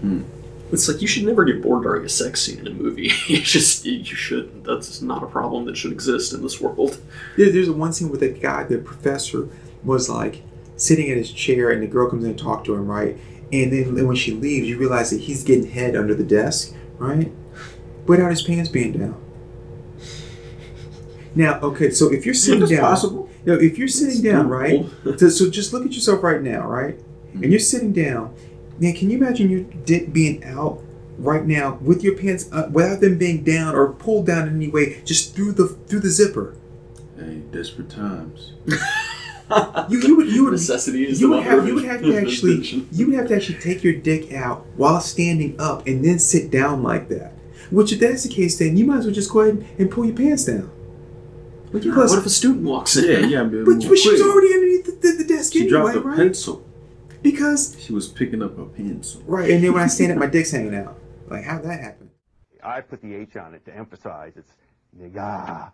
[0.00, 0.22] Hmm.
[0.72, 3.10] It's like you should never get bored during a sex scene in a movie.
[3.28, 4.64] You just you shouldn't.
[4.64, 7.00] That's not a problem that should exist in this world.
[7.36, 9.48] There, there's one scene with the guy, the professor,
[9.84, 10.42] was like
[10.78, 13.18] sitting in his chair, and the girl comes in and talks to him, right?
[13.52, 17.32] And then when she leaves, you realize that he's getting head under the desk, right?
[18.06, 19.22] Without his pants being down.
[21.34, 23.28] Now, okay, so if you're sitting down, possible.
[23.44, 24.86] no, if you're sitting down, right?
[25.18, 26.98] So, so just look at yourself right now, right?
[27.34, 28.34] And you're sitting down.
[28.80, 30.82] Now, can you imagine your dick being out
[31.18, 34.68] right now with your pants uh, without them being down or pulled down in any
[34.68, 36.56] way, just through the through the zipper?
[37.16, 38.52] Hey, desperate times.
[39.88, 42.16] You you would you would Necessity is you the would have you would have to
[42.18, 46.18] actually you would have to actually take your dick out while standing up and then
[46.18, 47.32] sit down like that.
[47.70, 50.04] Which if that's the case, then you might as well just go ahead and pull
[50.06, 50.70] your pants down.
[51.72, 53.04] Because What if a student walks in?
[53.04, 54.32] Yeah, yeah, but, but, but she was quick.
[54.32, 56.16] already underneath the, the, the desk She dropped a right?
[56.16, 56.64] pencil.
[57.22, 59.20] Because She was picking up a pencil.
[59.26, 60.98] right, and then when I stand up, my dick's hanging out.
[61.28, 62.10] Like how'd that happen?
[62.62, 64.52] I put the H on it to emphasize it's
[64.98, 65.70] nigga.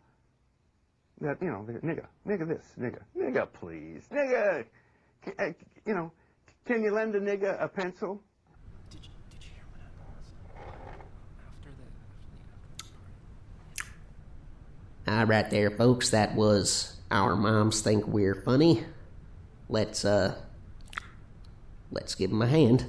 [1.21, 4.65] That, you know, nigga, nigga this, nigga, nigga please, nigga,
[5.39, 5.45] uh,
[5.87, 6.13] you know,
[6.67, 8.21] can you lend a nigga a pencil?
[8.91, 10.11] Did you, did you hear what happened
[11.47, 11.85] after the,
[12.77, 12.91] after
[15.07, 16.11] the All right, there, folks.
[16.11, 18.85] That was our moms think we're funny.
[19.69, 20.35] Let's uh,
[21.93, 22.87] let's give them a hand.